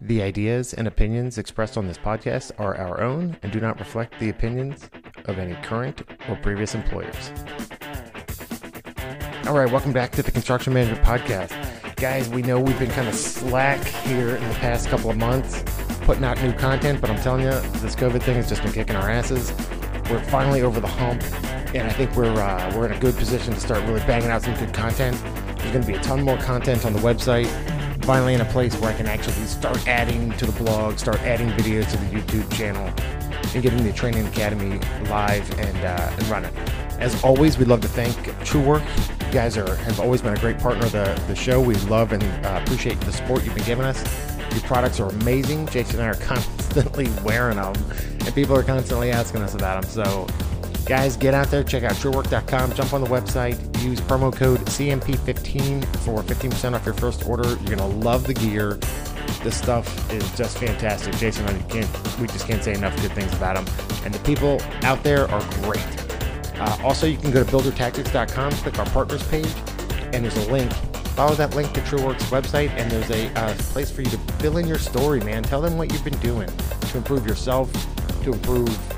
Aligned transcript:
The 0.00 0.22
ideas 0.22 0.74
and 0.74 0.86
opinions 0.86 1.38
expressed 1.38 1.78
on 1.78 1.86
this 1.86 1.96
podcast 1.96 2.52
are 2.58 2.76
our 2.76 3.00
own 3.00 3.36
and 3.42 3.52
do 3.52 3.60
not 3.60 3.78
reflect 3.78 4.18
the 4.18 4.28
opinions 4.28 4.90
of 5.26 5.38
any 5.38 5.54
current 5.62 6.02
or 6.28 6.36
previous 6.36 6.74
employers. 6.74 7.32
All 9.46 9.54
right, 9.54 9.70
welcome 9.70 9.92
back 9.92 10.10
to 10.12 10.22
the 10.22 10.30
Construction 10.30 10.72
Management 10.74 11.04
Podcast. 11.04 11.96
Guys, 11.96 12.28
we 12.28 12.42
know 12.42 12.60
we've 12.60 12.78
been 12.78 12.90
kind 12.90 13.08
of 13.08 13.14
slack 13.14 13.82
here 13.84 14.36
in 14.36 14.48
the 14.48 14.54
past 14.56 14.88
couple 14.88 15.10
of 15.10 15.16
months 15.16 15.62
putting 16.02 16.24
out 16.24 16.42
new 16.42 16.52
content, 16.52 17.00
but 17.00 17.08
I'm 17.08 17.20
telling 17.22 17.42
you, 17.42 17.52
this 17.80 17.94
COVID 17.96 18.22
thing 18.22 18.36
has 18.36 18.48
just 18.48 18.62
been 18.62 18.72
kicking 18.72 18.96
our 18.96 19.08
asses. 19.08 19.52
We're 20.10 20.22
finally 20.24 20.60
over 20.62 20.80
the 20.80 20.88
hump, 20.88 21.22
and 21.74 21.88
I 21.88 21.92
think 21.92 22.14
we're 22.14 22.34
uh, 22.34 22.72
we're 22.76 22.86
in 22.86 22.92
a 22.92 23.00
good 23.00 23.14
position 23.16 23.54
to 23.54 23.60
start 23.60 23.82
really 23.84 24.00
banging 24.00 24.28
out 24.28 24.42
some 24.42 24.54
good 24.56 24.74
content. 24.74 25.16
There's 25.56 25.72
going 25.72 25.80
to 25.80 25.86
be 25.86 25.94
a 25.94 26.00
ton 26.00 26.22
more 26.22 26.36
content 26.38 26.84
on 26.84 26.92
the 26.92 26.98
website. 26.98 27.46
Finally, 28.04 28.34
in 28.34 28.42
a 28.42 28.44
place 28.44 28.78
where 28.80 28.90
I 28.90 28.94
can 28.94 29.06
actually 29.06 29.32
start 29.46 29.88
adding 29.88 30.30
to 30.32 30.44
the 30.44 30.52
blog, 30.62 30.98
start 30.98 31.20
adding 31.20 31.48
videos 31.52 31.90
to 31.90 31.96
the 31.96 32.04
YouTube 32.04 32.54
channel, 32.54 32.86
and 33.54 33.62
getting 33.62 33.82
the 33.82 33.94
training 33.94 34.26
academy 34.26 34.78
live 35.08 35.50
and 35.58 35.76
uh, 35.78 36.12
and 36.12 36.28
running. 36.28 36.54
As 37.00 37.24
always, 37.24 37.56
we'd 37.56 37.68
love 37.68 37.80
to 37.80 37.88
thank 37.88 38.14
Truewerk. 38.44 38.84
You 39.26 39.32
guys 39.32 39.56
are 39.56 39.74
have 39.76 40.00
always 40.00 40.20
been 40.20 40.36
a 40.36 40.40
great 40.40 40.58
partner 40.58 40.84
of 40.84 40.92
the, 40.92 41.22
the 41.28 41.34
show. 41.34 41.62
We 41.62 41.76
love 41.76 42.12
and 42.12 42.22
uh, 42.44 42.60
appreciate 42.62 43.00
the 43.00 43.12
support 43.12 43.42
you've 43.42 43.54
been 43.54 43.64
giving 43.64 43.86
us. 43.86 44.04
Your 44.52 44.60
products 44.64 45.00
are 45.00 45.08
amazing. 45.08 45.66
Jason 45.68 45.98
and 45.98 46.04
I 46.04 46.10
are 46.10 46.14
constantly 46.20 47.08
wearing 47.24 47.56
them, 47.56 47.74
and 48.20 48.34
people 48.34 48.54
are 48.54 48.62
constantly 48.62 49.12
asking 49.12 49.40
us 49.40 49.54
about 49.54 49.80
them. 49.80 49.90
So, 49.90 50.26
guys, 50.84 51.16
get 51.16 51.34
out 51.34 51.48
there, 51.48 51.64
check 51.64 51.82
out 51.82 51.92
truewerk.com, 51.92 52.74
jump 52.74 52.92
on 52.92 53.00
the 53.00 53.06
website, 53.06 53.58
use 53.82 54.00
promo 54.00 54.34
code 54.34 54.60
CMP15 54.60 55.84
for 55.98 56.22
15% 56.22 56.74
off 56.74 56.84
your 56.84 56.94
first 56.94 57.26
order. 57.26 57.48
You're 57.48 57.76
going 57.76 57.78
to 57.78 57.86
love 57.86 58.26
the 58.26 58.34
gear. 58.34 58.78
This 59.42 59.56
stuff 59.56 60.12
is 60.12 60.30
just 60.36 60.58
fantastic. 60.58 61.14
Jason 61.16 61.46
we 62.20 62.26
just 62.28 62.46
can't 62.46 62.62
say 62.62 62.74
enough 62.74 62.94
good 63.00 63.12
things 63.12 63.32
about 63.34 63.56
them. 63.56 63.66
And 64.04 64.12
the 64.12 64.18
people 64.20 64.60
out 64.82 65.02
there 65.02 65.30
are 65.30 65.40
great. 65.62 65.86
Uh, 66.56 66.78
also, 66.82 67.06
you 67.06 67.18
can 67.18 67.30
go 67.30 67.42
to 67.42 67.50
buildertactics.com, 67.50 68.52
click 68.52 68.78
our 68.78 68.86
partners 68.86 69.26
page, 69.28 69.52
and 70.12 70.24
there's 70.24 70.36
a 70.36 70.52
link 70.52 70.72
follow 71.14 71.34
that 71.36 71.54
link 71.54 71.72
to 71.72 71.80
Truewerk's 71.82 72.24
website, 72.24 72.70
and 72.70 72.90
there's 72.90 73.10
a 73.10 73.32
uh, 73.38 73.54
place 73.54 73.88
for 73.88 74.02
you 74.02 74.10
to 74.10 74.18
fill 74.40 74.56
in 74.56 74.66
your 74.66 74.78
story, 74.78 75.20
man. 75.20 75.44
Tell 75.44 75.60
them 75.60 75.78
what 75.78 75.92
you've 75.92 76.02
been 76.02 76.18
doing 76.18 76.48
to 76.48 76.96
improve 76.96 77.24
yourself, 77.24 77.72
to 78.24 78.32
improve 78.32 78.93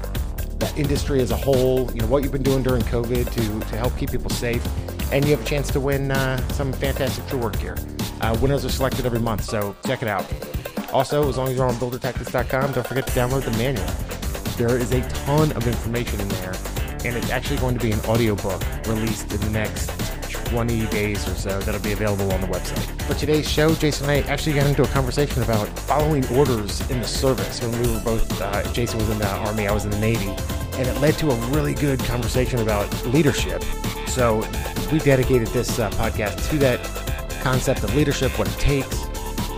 the 0.58 0.72
industry 0.76 1.20
as 1.20 1.30
a 1.30 1.36
whole. 1.36 1.90
You 1.92 2.00
know 2.00 2.06
what 2.06 2.22
you've 2.22 2.32
been 2.32 2.42
doing 2.42 2.62
during 2.62 2.82
COVID 2.82 3.30
to 3.30 3.68
to 3.70 3.76
help 3.76 3.96
keep 3.96 4.10
people 4.10 4.30
safe, 4.30 4.64
and 5.12 5.24
you 5.24 5.32
have 5.32 5.42
a 5.42 5.48
chance 5.48 5.70
to 5.72 5.80
win 5.80 6.10
uh, 6.10 6.36
some 6.48 6.72
fantastic 6.72 7.24
Truewerk 7.26 7.60
gear. 7.60 7.76
Uh, 8.20 8.36
winners 8.40 8.64
are 8.64 8.70
selected 8.70 9.06
every 9.06 9.20
month, 9.20 9.44
so 9.44 9.76
check 9.86 10.02
it 10.02 10.08
out. 10.08 10.24
Also, 10.92 11.28
as 11.28 11.36
long 11.36 11.48
as 11.48 11.56
you're 11.56 11.66
on 11.66 11.74
BuilderTactics.com, 11.74 12.72
don't 12.72 12.86
forget 12.86 13.06
to 13.06 13.12
download 13.12 13.44
the 13.44 13.50
manual. 13.52 13.86
There 14.56 14.78
is 14.78 14.92
a 14.92 15.06
ton 15.24 15.52
of 15.52 15.66
information 15.66 16.20
in 16.20 16.28
there, 16.28 16.54
and 17.04 17.16
it's 17.16 17.30
actually 17.30 17.58
going 17.58 17.76
to 17.76 17.84
be 17.84 17.92
an 17.92 18.00
audiobook 18.00 18.62
released 18.86 19.32
in 19.32 19.40
the 19.40 19.50
next 19.50 19.90
20 20.46 20.86
days 20.86 21.26
or 21.28 21.34
so 21.34 21.60
that'll 21.60 21.80
be 21.80 21.92
available 21.92 22.30
on 22.32 22.40
the 22.40 22.46
website. 22.46 23.02
For 23.02 23.14
today's 23.14 23.48
show, 23.48 23.74
Jason 23.74 24.08
and 24.08 24.24
I 24.24 24.30
actually 24.30 24.54
got 24.54 24.66
into 24.66 24.82
a 24.82 24.88
conversation 24.88 25.42
about 25.42 25.66
following 25.80 26.24
orders 26.28 26.88
in 26.90 27.00
the 27.00 27.06
service 27.06 27.60
when 27.60 27.72
we 27.82 27.92
were 27.92 28.00
both, 28.00 28.40
uh, 28.40 28.72
Jason 28.72 28.98
was 29.00 29.10
in 29.10 29.18
the 29.18 29.28
Army, 29.28 29.66
I 29.66 29.72
was 29.72 29.84
in 29.84 29.90
the 29.90 29.98
Navy, 29.98 30.28
and 30.74 30.86
it 30.86 31.00
led 31.00 31.14
to 31.14 31.30
a 31.30 31.34
really 31.48 31.74
good 31.74 31.98
conversation 32.00 32.60
about 32.60 32.90
leadership. 33.06 33.62
So 34.06 34.46
we 34.92 35.00
dedicated 35.00 35.48
this 35.48 35.78
uh, 35.78 35.90
podcast 35.90 36.48
to 36.50 36.58
that 36.58 36.80
concept 37.42 37.82
of 37.82 37.94
leadership, 37.94 38.38
what 38.38 38.48
it 38.48 38.58
takes, 38.58 39.04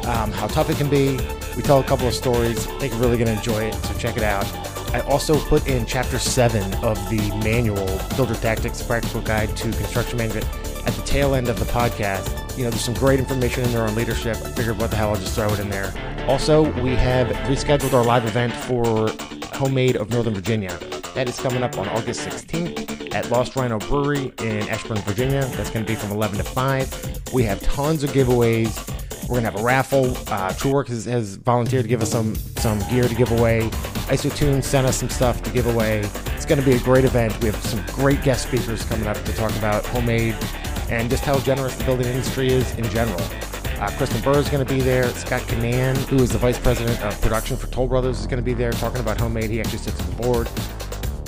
um, 0.06 0.32
how 0.32 0.46
tough 0.46 0.70
it 0.70 0.78
can 0.78 0.88
be. 0.88 1.18
We 1.54 1.62
tell 1.62 1.80
a 1.80 1.84
couple 1.84 2.08
of 2.08 2.14
stories. 2.14 2.66
I 2.66 2.78
think 2.78 2.92
you're 2.94 3.02
really 3.02 3.18
going 3.18 3.28
to 3.28 3.36
enjoy 3.36 3.64
it, 3.64 3.74
so 3.74 3.98
check 3.98 4.16
it 4.16 4.22
out. 4.22 4.46
I 4.94 5.00
also 5.00 5.38
put 5.38 5.68
in 5.68 5.84
chapter 5.84 6.18
seven 6.18 6.62
of 6.82 6.96
the 7.10 7.18
manual, 7.44 8.00
Builder 8.16 8.34
Tactics 8.36 8.82
Practical 8.82 9.20
Guide 9.20 9.54
to 9.58 9.70
Construction 9.72 10.16
Management 10.16 10.46
at 10.88 10.94
the 10.94 11.02
tail 11.02 11.34
end 11.34 11.48
of 11.48 11.58
the 11.58 11.66
podcast. 11.66 12.56
You 12.56 12.64
know, 12.64 12.70
there's 12.70 12.82
some 12.82 12.94
great 12.94 13.18
information 13.18 13.62
in 13.62 13.72
there 13.72 13.82
on 13.82 13.94
leadership. 13.94 14.38
I 14.38 14.52
figured, 14.52 14.78
what 14.78 14.90
the 14.90 14.96
hell, 14.96 15.10
I'll 15.10 15.16
just 15.16 15.34
throw 15.34 15.52
it 15.52 15.60
in 15.60 15.68
there. 15.68 15.92
Also, 16.26 16.62
we 16.82 16.94
have 16.94 17.28
rescheduled 17.46 17.92
our 17.92 18.02
live 18.02 18.24
event 18.24 18.54
for 18.54 19.08
HomeAid 19.58 19.96
of 19.96 20.08
Northern 20.08 20.32
Virginia. 20.32 20.74
That 21.14 21.28
is 21.28 21.38
coming 21.38 21.62
up 21.62 21.76
on 21.76 21.88
August 21.88 22.26
16th 22.26 23.14
at 23.14 23.30
Lost 23.30 23.54
Rhino 23.54 23.78
Brewery 23.78 24.32
in 24.38 24.66
Ashburn, 24.70 24.96
Virginia. 25.02 25.44
That's 25.56 25.68
going 25.68 25.84
to 25.84 25.92
be 25.92 25.94
from 25.94 26.10
11 26.10 26.38
to 26.38 26.44
5. 26.44 27.34
We 27.34 27.42
have 27.42 27.60
tons 27.60 28.02
of 28.02 28.10
giveaways. 28.10 28.94
We're 29.28 29.36
gonna 29.36 29.50
have 29.50 29.60
a 29.60 29.62
raffle. 29.62 30.06
Uh, 30.06 30.48
Truewerk 30.54 30.88
has, 30.88 31.04
has 31.04 31.36
volunteered 31.36 31.82
to 31.82 31.88
give 31.88 32.00
us 32.00 32.10
some 32.10 32.34
some 32.34 32.78
gear 32.88 33.06
to 33.06 33.14
give 33.14 33.30
away. 33.30 33.68
IsoTune 34.08 34.64
sent 34.64 34.86
us 34.86 34.96
some 34.96 35.10
stuff 35.10 35.42
to 35.42 35.50
give 35.50 35.66
away. 35.66 35.98
It's 36.34 36.46
gonna 36.46 36.62
be 36.62 36.72
a 36.72 36.78
great 36.78 37.04
event. 37.04 37.38
We 37.42 37.48
have 37.50 37.56
some 37.56 37.84
great 37.88 38.22
guest 38.22 38.48
speakers 38.48 38.82
coming 38.86 39.06
up 39.06 39.22
to 39.22 39.32
talk 39.34 39.54
about 39.56 39.84
HomeAid 39.84 40.32
and 40.90 41.10
just 41.10 41.24
how 41.24 41.38
generous 41.40 41.74
the 41.76 41.84
building 41.84 42.06
industry 42.06 42.48
is 42.48 42.74
in 42.76 42.84
general. 42.90 43.20
Uh, 43.80 43.88
Kristen 43.96 44.20
Burr 44.22 44.38
is 44.38 44.48
going 44.48 44.64
to 44.64 44.74
be 44.74 44.80
there. 44.80 45.08
Scott 45.10 45.42
Canan, 45.42 45.94
who 46.08 46.16
is 46.16 46.30
the 46.30 46.38
vice 46.38 46.58
president 46.58 47.00
of 47.02 47.20
production 47.20 47.56
for 47.56 47.68
Toll 47.68 47.86
Brothers, 47.86 48.18
is 48.20 48.26
going 48.26 48.38
to 48.38 48.44
be 48.44 48.54
there 48.54 48.72
talking 48.72 49.00
about 49.00 49.18
HomeAid. 49.18 49.50
He 49.50 49.60
actually 49.60 49.78
sits 49.78 50.00
on 50.00 50.10
the 50.10 50.16
board. 50.16 50.50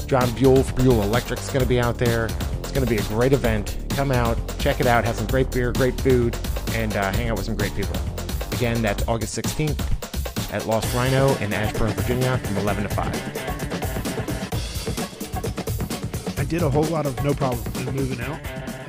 John 0.06 0.28
Buell 0.34 0.64
from 0.64 0.82
Buell 0.82 1.02
Electric 1.02 1.38
is 1.38 1.48
going 1.50 1.62
to 1.62 1.68
be 1.68 1.78
out 1.78 1.96
there. 1.96 2.24
It's 2.70 2.72
going 2.72 2.84
to 2.84 2.90
be 2.90 2.96
a 2.96 3.02
great 3.04 3.32
event. 3.32 3.76
Come 3.90 4.10
out, 4.10 4.36
check 4.58 4.80
it 4.80 4.86
out, 4.86 5.04
have 5.04 5.14
some 5.14 5.28
great 5.28 5.50
beer, 5.52 5.72
great 5.72 6.00
food, 6.00 6.36
and 6.72 6.96
uh, 6.96 7.12
hang 7.12 7.28
out 7.28 7.36
with 7.36 7.46
some 7.46 7.56
great 7.56 7.74
people. 7.76 7.94
Again, 8.52 8.82
that's 8.82 9.06
August 9.06 9.38
16th 9.38 9.78
at 10.52 10.66
Lost 10.66 10.92
Rhino 10.94 11.34
in 11.36 11.52
Ashburn, 11.52 11.92
Virginia 11.92 12.36
from 12.38 12.56
11 12.58 12.82
to 12.82 12.88
5. 12.88 13.06
I 16.38 16.44
did 16.44 16.62
a 16.62 16.70
whole 16.70 16.84
lot 16.84 17.06
of 17.06 17.22
no 17.24 17.32
problem 17.32 17.64
in 17.76 17.94
moving 17.94 18.20
out, 18.20 18.40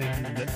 and 0.02 0.50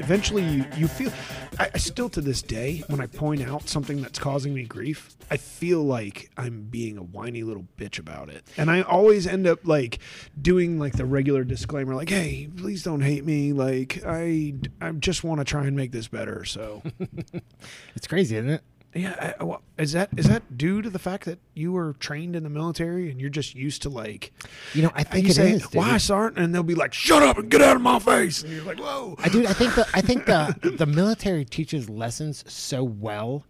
eventually 0.00 0.44
you, 0.44 0.64
you 0.76 0.88
feel. 0.88 1.12
I, 1.58 1.70
I 1.74 1.78
still 1.78 2.08
to 2.10 2.20
this 2.20 2.40
day, 2.40 2.82
when 2.88 3.00
I 3.00 3.06
point 3.06 3.42
out 3.42 3.68
something 3.68 4.00
that's 4.00 4.18
causing 4.18 4.54
me 4.54 4.64
grief, 4.64 5.14
I 5.30 5.36
feel 5.36 5.82
like 5.82 6.30
I'm 6.36 6.62
being 6.62 6.96
a 6.96 7.02
whiny 7.02 7.42
little 7.42 7.66
bitch 7.76 7.98
about 7.98 8.30
it, 8.30 8.46
and 8.56 8.70
I 8.70 8.82
always 8.82 9.26
end 9.26 9.46
up 9.46 9.66
like 9.66 9.98
doing 10.40 10.78
like 10.78 10.94
the 10.94 11.04
regular 11.04 11.44
disclaimer, 11.44 11.94
like, 11.94 12.08
"Hey, 12.08 12.48
please 12.56 12.82
don't 12.82 13.02
hate 13.02 13.24
me. 13.24 13.52
Like, 13.52 14.02
I 14.06 14.54
I 14.80 14.92
just 14.92 15.24
want 15.24 15.40
to 15.40 15.44
try 15.44 15.66
and 15.66 15.76
make 15.76 15.92
this 15.92 16.08
better." 16.08 16.44
So, 16.44 16.82
It's 17.94 18.06
crazy, 18.06 18.36
isn't 18.36 18.50
it? 18.50 18.62
Yeah, 18.94 19.34
I, 19.40 19.56
is 19.78 19.92
that 19.92 20.10
is 20.16 20.28
that 20.28 20.58
due 20.58 20.82
to 20.82 20.90
the 20.90 20.98
fact 20.98 21.24
that 21.24 21.38
you 21.54 21.72
were 21.72 21.94
trained 21.94 22.36
in 22.36 22.42
the 22.42 22.50
military 22.50 23.10
and 23.10 23.20
you're 23.20 23.30
just 23.30 23.54
used 23.54 23.82
to 23.82 23.88
like 23.88 24.32
You 24.74 24.82
know, 24.82 24.92
I 24.94 25.02
think 25.04 25.24
you 25.24 25.30
it 25.30 25.34
say, 25.34 25.52
is. 25.52 25.72
"Why, 25.72 25.96
Sergeant?" 25.96 26.38
and 26.38 26.54
they'll 26.54 26.62
be 26.62 26.74
like, 26.74 26.92
"Shut 26.92 27.22
up 27.22 27.38
and 27.38 27.50
get 27.50 27.62
out 27.62 27.76
of 27.76 27.82
my 27.82 27.98
face," 27.98 28.42
and 28.42 28.52
you're 28.52 28.64
like, 28.64 28.78
"Whoa." 28.78 29.14
I 29.18 29.28
do. 29.28 29.46
I 29.46 29.52
think 29.54 29.74
the 29.74 29.86
I 29.94 30.00
think 30.02 30.26
the 30.26 30.74
the 30.78 30.86
military 30.86 31.44
teaches 31.44 31.88
lessons 31.88 32.44
so 32.52 32.84
well, 32.84 33.44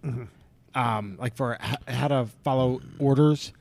um, 0.75 1.17
like 1.19 1.35
for 1.37 1.59
how 1.89 2.09
to 2.09 2.27
follow 2.45 2.81
orders. 2.99 3.53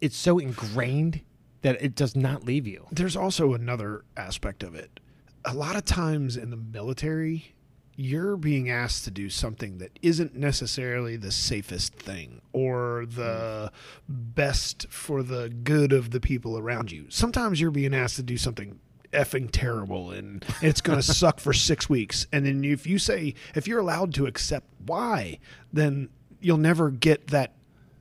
It's 0.00 0.16
so 0.16 0.38
ingrained 0.38 1.20
that 1.62 1.80
it 1.80 1.94
does 1.94 2.16
not 2.16 2.44
leave 2.44 2.66
you. 2.66 2.86
there's 2.90 3.16
also 3.16 3.54
another 3.54 4.02
aspect 4.16 4.62
of 4.64 4.74
it. 4.74 4.98
A 5.44 5.54
lot 5.54 5.76
of 5.76 5.84
times 5.84 6.36
in 6.36 6.50
the 6.50 6.56
military, 6.56 7.54
you're 7.94 8.36
being 8.36 8.70
asked 8.70 9.04
to 9.04 9.10
do 9.10 9.28
something 9.28 9.78
that 9.78 9.98
isn't 10.02 10.34
necessarily 10.34 11.16
the 11.16 11.30
safest 11.30 11.94
thing 11.94 12.40
or 12.52 13.04
the 13.06 13.70
best 14.08 14.86
for 14.90 15.22
the 15.22 15.48
good 15.50 15.92
of 15.92 16.10
the 16.10 16.20
people 16.20 16.58
around 16.58 16.90
you. 16.90 17.06
Sometimes 17.08 17.60
you're 17.60 17.70
being 17.70 17.94
asked 17.94 18.16
to 18.16 18.22
do 18.22 18.36
something 18.36 18.78
effing 19.12 19.48
terrible 19.52 20.10
and 20.10 20.42
it's 20.62 20.80
going 20.80 20.96
to 21.02 21.02
suck 21.02 21.38
for 21.38 21.52
6 21.52 21.88
weeks. 21.90 22.26
And 22.32 22.46
then 22.46 22.64
if 22.64 22.86
you 22.86 22.98
say 22.98 23.34
if 23.54 23.68
you're 23.68 23.78
allowed 23.80 24.14
to 24.14 24.26
accept 24.26 24.66
why, 24.86 25.38
then 25.72 26.08
you'll 26.40 26.56
never 26.56 26.90
get 26.90 27.26
that 27.28 27.52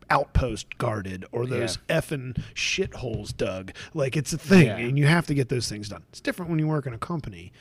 outpost 0.09 0.77
guarded 0.77 1.25
or 1.31 1.45
those 1.45 1.77
effing 1.89 2.37
shitholes 2.53 3.35
dug. 3.35 3.71
Like 3.93 4.17
it's 4.17 4.33
a 4.33 4.37
thing, 4.37 4.67
Yeah. 4.67 4.77
and 4.77 4.97
you 4.97 5.05
have 5.07 5.25
to 5.27 5.33
get 5.33 5.47
those 5.49 5.69
things 5.69 5.89
done. 5.89 6.03
It's 6.09 6.19
different 6.21 6.49
when 6.49 6.59
you 6.59 6.67
work 6.67 6.85
in 6.85 6.93
a 6.93 6.97
company. 6.97 7.51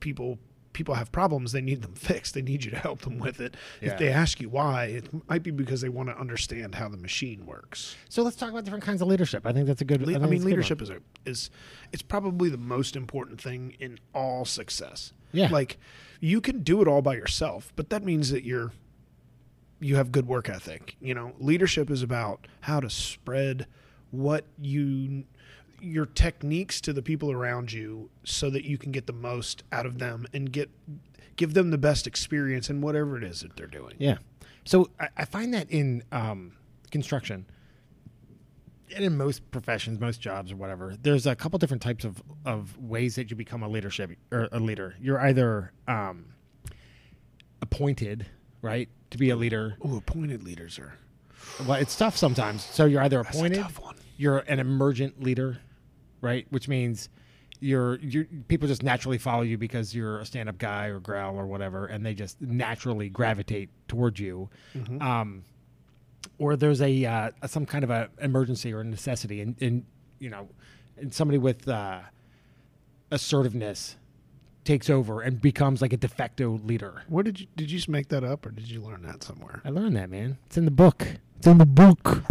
People 0.00 0.38
people 0.74 0.94
have 0.94 1.10
problems; 1.10 1.52
they 1.52 1.62
need 1.62 1.80
them 1.80 1.94
fixed. 1.94 2.34
They 2.34 2.42
need 2.42 2.64
you 2.64 2.70
to 2.72 2.78
help 2.78 3.00
them 3.00 3.18
with 3.18 3.40
it. 3.40 3.56
Yeah. 3.80 3.92
If 3.92 3.98
they 3.98 4.10
ask 4.10 4.40
you 4.40 4.50
why, 4.50 4.86
it 4.86 5.08
might 5.28 5.42
be 5.42 5.50
because 5.50 5.80
they 5.80 5.88
want 5.88 6.10
to 6.10 6.18
understand 6.18 6.74
how 6.74 6.90
the 6.90 6.98
machine 6.98 7.46
works. 7.46 7.96
So 8.10 8.22
let's 8.22 8.36
talk 8.36 8.50
about 8.50 8.64
different 8.64 8.84
kinds 8.84 9.00
of 9.00 9.08
leadership. 9.08 9.46
I 9.46 9.52
think 9.52 9.66
that's 9.66 9.80
a 9.80 9.86
good. 9.86 10.02
Le- 10.02 10.12
I, 10.12 10.18
think 10.18 10.24
mean, 10.24 10.34
it's 10.34 10.42
a 10.42 10.44
good 10.44 10.50
leadership 10.50 10.82
is 10.82 10.90
a 10.90 10.98
is 11.24 11.50
it's 11.92 12.02
probably 12.02 12.50
the 12.50 12.58
most 12.58 12.94
important 12.94 13.40
thing 13.40 13.74
in 13.80 13.98
all 14.14 14.44
success. 14.44 15.14
Yeah. 15.32 15.48
like 15.48 15.78
you 16.20 16.40
can 16.40 16.62
do 16.62 16.80
it 16.80 16.86
all 16.86 17.02
by 17.02 17.14
yourself, 17.14 17.72
but 17.74 17.90
that 17.90 18.04
means 18.04 18.30
that 18.30 18.44
you're 18.44 18.72
you 19.80 19.96
have 19.96 20.12
good 20.12 20.26
work 20.26 20.48
ethic. 20.48 20.96
You 21.00 21.14
know, 21.14 21.32
leadership 21.38 21.90
is 21.90 22.02
about 22.02 22.46
how 22.62 22.80
to 22.80 22.88
spread 22.88 23.66
what 24.10 24.44
you 24.58 25.24
your 25.84 26.06
techniques 26.06 26.80
to 26.82 26.92
the 26.92 27.02
people 27.02 27.30
around 27.30 27.72
you 27.72 28.10
so 28.24 28.50
that 28.50 28.64
you 28.64 28.78
can 28.78 28.92
get 28.92 29.06
the 29.06 29.12
most 29.12 29.62
out 29.72 29.86
of 29.86 29.98
them 29.98 30.26
and 30.32 30.52
get 30.52 30.70
give 31.36 31.54
them 31.54 31.70
the 31.70 31.78
best 31.78 32.06
experience 32.06 32.70
in 32.70 32.80
whatever 32.80 33.16
it 33.16 33.24
is 33.24 33.40
that 33.40 33.56
they're 33.56 33.66
doing. 33.66 33.94
Yeah. 33.98 34.18
So 34.64 34.90
I, 35.00 35.08
I 35.16 35.24
find 35.24 35.52
that 35.54 35.70
in 35.70 36.04
um, 36.12 36.52
construction 36.90 37.46
and 38.94 39.04
in 39.04 39.16
most 39.16 39.50
professions, 39.50 40.00
most 40.00 40.20
jobs 40.20 40.52
or 40.52 40.56
whatever, 40.56 40.96
there's 41.00 41.26
a 41.26 41.34
couple 41.34 41.58
different 41.58 41.82
types 41.82 42.04
of, 42.04 42.22
of 42.44 42.78
ways 42.78 43.16
that 43.16 43.30
you 43.30 43.36
become 43.36 43.62
a 43.62 43.68
leadership 43.68 44.10
or 44.30 44.48
a 44.52 44.60
leader. 44.60 44.94
You're 45.00 45.20
either 45.20 45.72
um, 45.88 46.26
appointed, 47.62 48.26
right, 48.62 48.88
to 49.10 49.18
be 49.18 49.30
a 49.30 49.36
leader. 49.36 49.76
Oh, 49.82 49.96
appointed 49.96 50.42
leaders 50.42 50.78
are. 50.78 50.94
Well, 51.66 51.80
it's 51.80 51.96
tough 51.96 52.16
sometimes. 52.16 52.64
So 52.64 52.84
you're 52.84 53.02
either 53.02 53.20
appointed, 53.20 53.58
a 53.58 53.62
tough 53.62 53.80
one. 53.80 53.96
you're 54.16 54.38
an 54.38 54.60
emergent 54.60 55.22
leader, 55.22 55.58
right, 56.24 56.46
which 56.50 56.66
means 56.68 57.08
you're 57.60 57.98
you 58.00 58.26
people 58.48 58.66
just 58.66 58.82
naturally 58.82 59.18
follow 59.18 59.42
you 59.42 59.56
because 59.56 59.94
you're 59.94 60.18
a 60.18 60.26
stand-up 60.26 60.58
guy 60.58 60.86
or 60.86 60.98
growl 61.00 61.36
or 61.36 61.46
whatever, 61.46 61.86
and 61.86 62.04
they 62.04 62.14
just 62.14 62.40
naturally 62.40 63.08
gravitate 63.08 63.70
towards 63.86 64.18
you. 64.18 64.48
Mm-hmm. 64.74 65.00
Um, 65.00 65.44
or 66.38 66.56
there's 66.56 66.82
a 66.82 67.04
uh, 67.04 67.30
some 67.46 67.66
kind 67.66 67.84
of 67.84 67.90
a 67.90 68.10
emergency 68.20 68.72
or 68.72 68.80
a 68.80 68.84
necessity, 68.84 69.40
and, 69.40 69.60
and 69.62 69.84
you 70.18 70.30
know, 70.30 70.48
and 70.96 71.14
somebody 71.14 71.38
with 71.38 71.68
uh, 71.68 72.00
assertiveness 73.10 73.96
takes 74.64 74.88
over 74.88 75.20
and 75.20 75.40
becomes 75.40 75.82
like 75.82 75.92
a 75.92 75.96
de 75.96 76.08
facto 76.08 76.58
leader. 76.64 77.02
What 77.08 77.24
did 77.24 77.40
you 77.40 77.46
did 77.56 77.70
you 77.70 77.78
just 77.78 77.88
make 77.88 78.08
that 78.08 78.24
up 78.24 78.46
or 78.46 78.50
did 78.50 78.70
you 78.70 78.80
learn 78.80 79.02
that 79.02 79.22
somewhere? 79.22 79.60
I 79.64 79.70
learned 79.70 79.96
that, 79.96 80.10
man. 80.10 80.38
It's 80.46 80.56
in 80.56 80.64
the 80.64 80.70
book. 80.70 81.06
It's 81.44 81.50
in 81.50 81.58
the 81.58 81.66
book. 81.66 82.22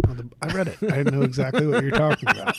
I 0.42 0.48
read 0.48 0.69
it. 0.69 0.92
I 0.92 1.04
know 1.04 1.21
exactly 1.21 1.68
what 1.68 1.83
you're 1.83 1.92
talking 1.92 2.30
about. 2.31 2.57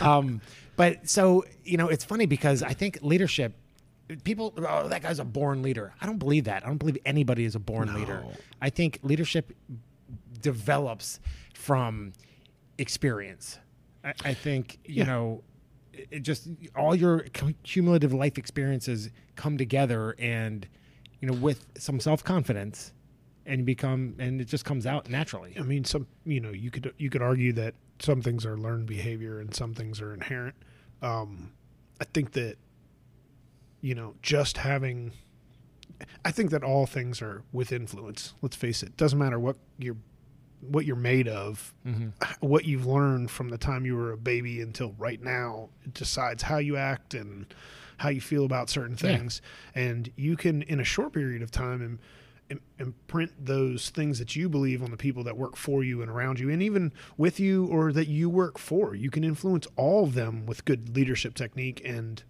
um, 0.00 0.40
but 0.74 1.06
so 1.06 1.44
you 1.64 1.76
know, 1.76 1.88
it's 1.88 2.02
funny 2.02 2.24
because 2.24 2.62
I 2.62 2.72
think 2.72 2.98
leadership. 3.02 3.54
People, 4.24 4.54
oh, 4.56 4.88
that 4.88 5.02
guy's 5.02 5.18
a 5.18 5.24
born 5.26 5.60
leader. 5.60 5.92
I 6.00 6.06
don't 6.06 6.16
believe 6.16 6.44
that. 6.44 6.64
I 6.64 6.68
don't 6.68 6.78
believe 6.78 6.96
anybody 7.04 7.44
is 7.44 7.54
a 7.54 7.58
born 7.58 7.92
leader. 7.94 8.24
I 8.62 8.70
think 8.70 9.00
leadership 9.02 9.52
develops 10.40 11.20
from 11.52 12.14
experience. 12.78 13.58
I, 14.02 14.14
I 14.24 14.32
think 14.32 14.78
you 14.86 14.94
Yeah. 15.00 15.04
know, 15.04 15.44
it 15.92 16.08
it 16.10 16.20
just 16.20 16.48
all 16.74 16.94
your 16.94 17.26
cumulative 17.64 18.14
life 18.14 18.38
experiences 18.38 19.10
come 19.36 19.58
together, 19.58 20.16
and 20.18 20.66
you 21.20 21.28
know, 21.28 21.34
with 21.34 21.66
some 21.76 22.00
self 22.00 22.24
confidence, 22.24 22.94
and 23.46 23.64
become, 23.66 24.14
and 24.18 24.40
it 24.40 24.46
just 24.46 24.64
comes 24.64 24.86
out 24.86 25.08
naturally. 25.10 25.54
I 25.58 25.62
mean, 25.62 25.84
some 25.84 26.06
you 26.24 26.40
know 26.40 26.50
you 26.50 26.70
could 26.70 26.92
you 26.98 27.10
could 27.10 27.22
argue 27.22 27.52
that 27.54 27.74
some 27.98 28.22
things 28.22 28.44
are 28.46 28.56
learned 28.56 28.86
behavior 28.86 29.38
and 29.40 29.54
some 29.54 29.74
things 29.74 30.00
are 30.00 30.12
inherent. 30.14 30.54
Um, 31.02 31.52
I 32.00 32.04
think 32.04 32.32
that 32.32 32.56
you 33.80 33.94
know 33.94 34.14
just 34.22 34.58
having. 34.58 35.12
I 36.24 36.32
think 36.32 36.50
that 36.50 36.64
all 36.64 36.86
things 36.86 37.22
are 37.22 37.42
with 37.52 37.70
influence. 37.70 38.34
Let's 38.42 38.56
face 38.56 38.82
it. 38.82 38.96
Doesn't 38.96 39.18
matter 39.18 39.38
what 39.38 39.56
you're 39.78 39.96
what 40.60 40.84
you're 40.84 40.94
made 40.96 41.26
of, 41.28 41.74
Mm-hmm. 41.86 42.08
what 42.46 42.64
you've 42.64 42.86
learned 42.86 43.30
from 43.32 43.48
the 43.48 43.58
time 43.58 43.84
you 43.84 43.96
were 43.96 44.12
a 44.12 44.16
baby 44.16 44.60
until 44.60 44.94
right 44.96 45.20
now 45.22 45.70
it 45.84 45.92
decides 45.94 46.44
how 46.44 46.58
you 46.58 46.76
act 46.76 47.14
and 47.14 47.46
how 47.96 48.08
you 48.10 48.20
feel 48.20 48.44
about 48.44 48.70
certain 48.70 48.92
Yeah. 48.94 49.16
things 49.16 49.42
and 49.74 50.10
you 50.16 50.36
can 50.36 50.62
in 50.62 50.78
a 50.78 50.84
short 50.84 51.12
period 51.12 51.42
of 51.42 51.50
time 51.50 51.82
im- 51.82 51.82
im- 51.82 51.98
imprint 52.78 53.32
those 53.38 53.90
things 53.90 54.18
that 54.18 54.36
you 54.36 54.48
believe 54.48 54.82
on 54.82 54.90
the 54.90 54.96
people 54.96 55.24
that 55.24 55.36
work 55.36 55.56
for 55.56 55.82
you 55.82 56.02
and 56.02 56.10
around 56.10 56.40
you 56.40 56.50
and 56.50 56.62
even 56.62 56.92
with 57.16 57.38
you 57.38 57.66
or 57.66 57.92
that 57.92 58.08
you 58.08 58.28
work 58.28 58.58
for. 58.58 58.94
You 58.94 59.10
can 59.10 59.24
influence 59.24 59.66
all 59.76 60.04
of 60.04 60.14
them 60.14 60.46
with 60.46 60.64
good 60.64 60.94
leadership 60.94 61.34
technique. 61.34 61.80
And 61.84 62.22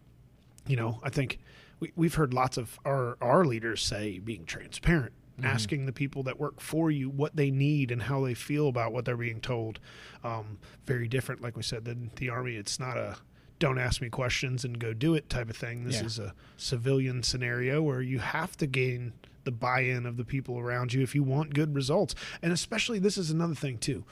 you 0.66 0.76
know 0.76 1.00
i 1.02 1.10
think 1.10 1.38
we, 1.80 1.92
we've 1.96 2.14
heard 2.14 2.32
lots 2.32 2.56
of 2.56 2.78
our, 2.84 3.16
our 3.20 3.44
leaders 3.44 3.82
say 3.82 4.18
being 4.18 4.44
transparent 4.44 5.12
asking 5.42 5.86
the 5.86 5.92
people 5.92 6.22
that 6.22 6.38
work 6.38 6.60
for 6.60 6.88
you 6.88 7.10
what 7.10 7.34
they 7.34 7.50
need 7.50 7.90
and 7.90 8.02
how 8.02 8.24
they 8.24 8.34
feel 8.34 8.68
about 8.68 8.92
what 8.92 9.04
they're 9.04 9.16
being 9.16 9.40
told 9.40 9.80
um, 10.22 10.58
very 10.86 11.08
different 11.08 11.40
like 11.40 11.56
we 11.56 11.64
said 11.64 11.84
than 11.84 12.12
the 12.16 12.28
army. 12.28 12.54
It's 12.54 12.78
not 12.78 12.96
a 12.96 13.16
don't 13.58 13.78
ask 13.78 14.00
me 14.00 14.08
questions 14.08 14.64
and 14.64 14.78
go 14.78 14.92
do 14.92 15.14
it 15.14 15.28
type 15.30 15.48
of 15.50 15.56
thing 15.56 15.84
this 15.84 15.96
Yeah. 16.00 16.04
is 16.06 16.18
a 16.18 16.34
civilian 16.56 17.22
scenario 17.22 17.80
where 17.82 18.00
you 18.02 18.18
have 18.18 18.56
to 18.58 18.66
gain 18.66 19.12
the 19.44 19.52
buy-in 19.52 20.06
of 20.06 20.16
the 20.16 20.24
people 20.24 20.58
around 20.58 20.92
you 20.92 21.02
if 21.02 21.14
you 21.14 21.22
want 21.22 21.54
good 21.54 21.74
results 21.74 22.14
and 22.42 22.52
especially 22.52 22.98
this 22.98 23.16
is 23.18 23.30
another 23.30 23.54
thing 23.54 23.78
too 23.78 24.04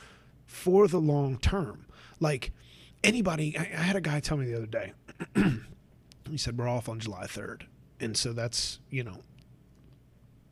for 0.47 0.87
the 0.89 1.01
long 1.01 1.37
term 1.39 1.87
like 2.21 2.53
anybody 3.05 3.57
I, 3.59 3.63
I 3.63 3.83
had 3.83 3.97
a 3.97 4.01
guy 4.01 4.21
tell 4.21 4.37
me 4.37 4.47
the 4.47 4.57
other 4.57 4.67
day 4.67 4.93
he 6.31 6.37
said 6.37 6.57
we're 6.59 6.69
off 6.69 6.89
on 6.89 7.01
July 7.01 7.25
3rd. 7.27 7.63
And 8.03 8.17
so 8.17 8.33
that's, 8.33 8.79
you 8.89 9.03
know, 9.05 9.19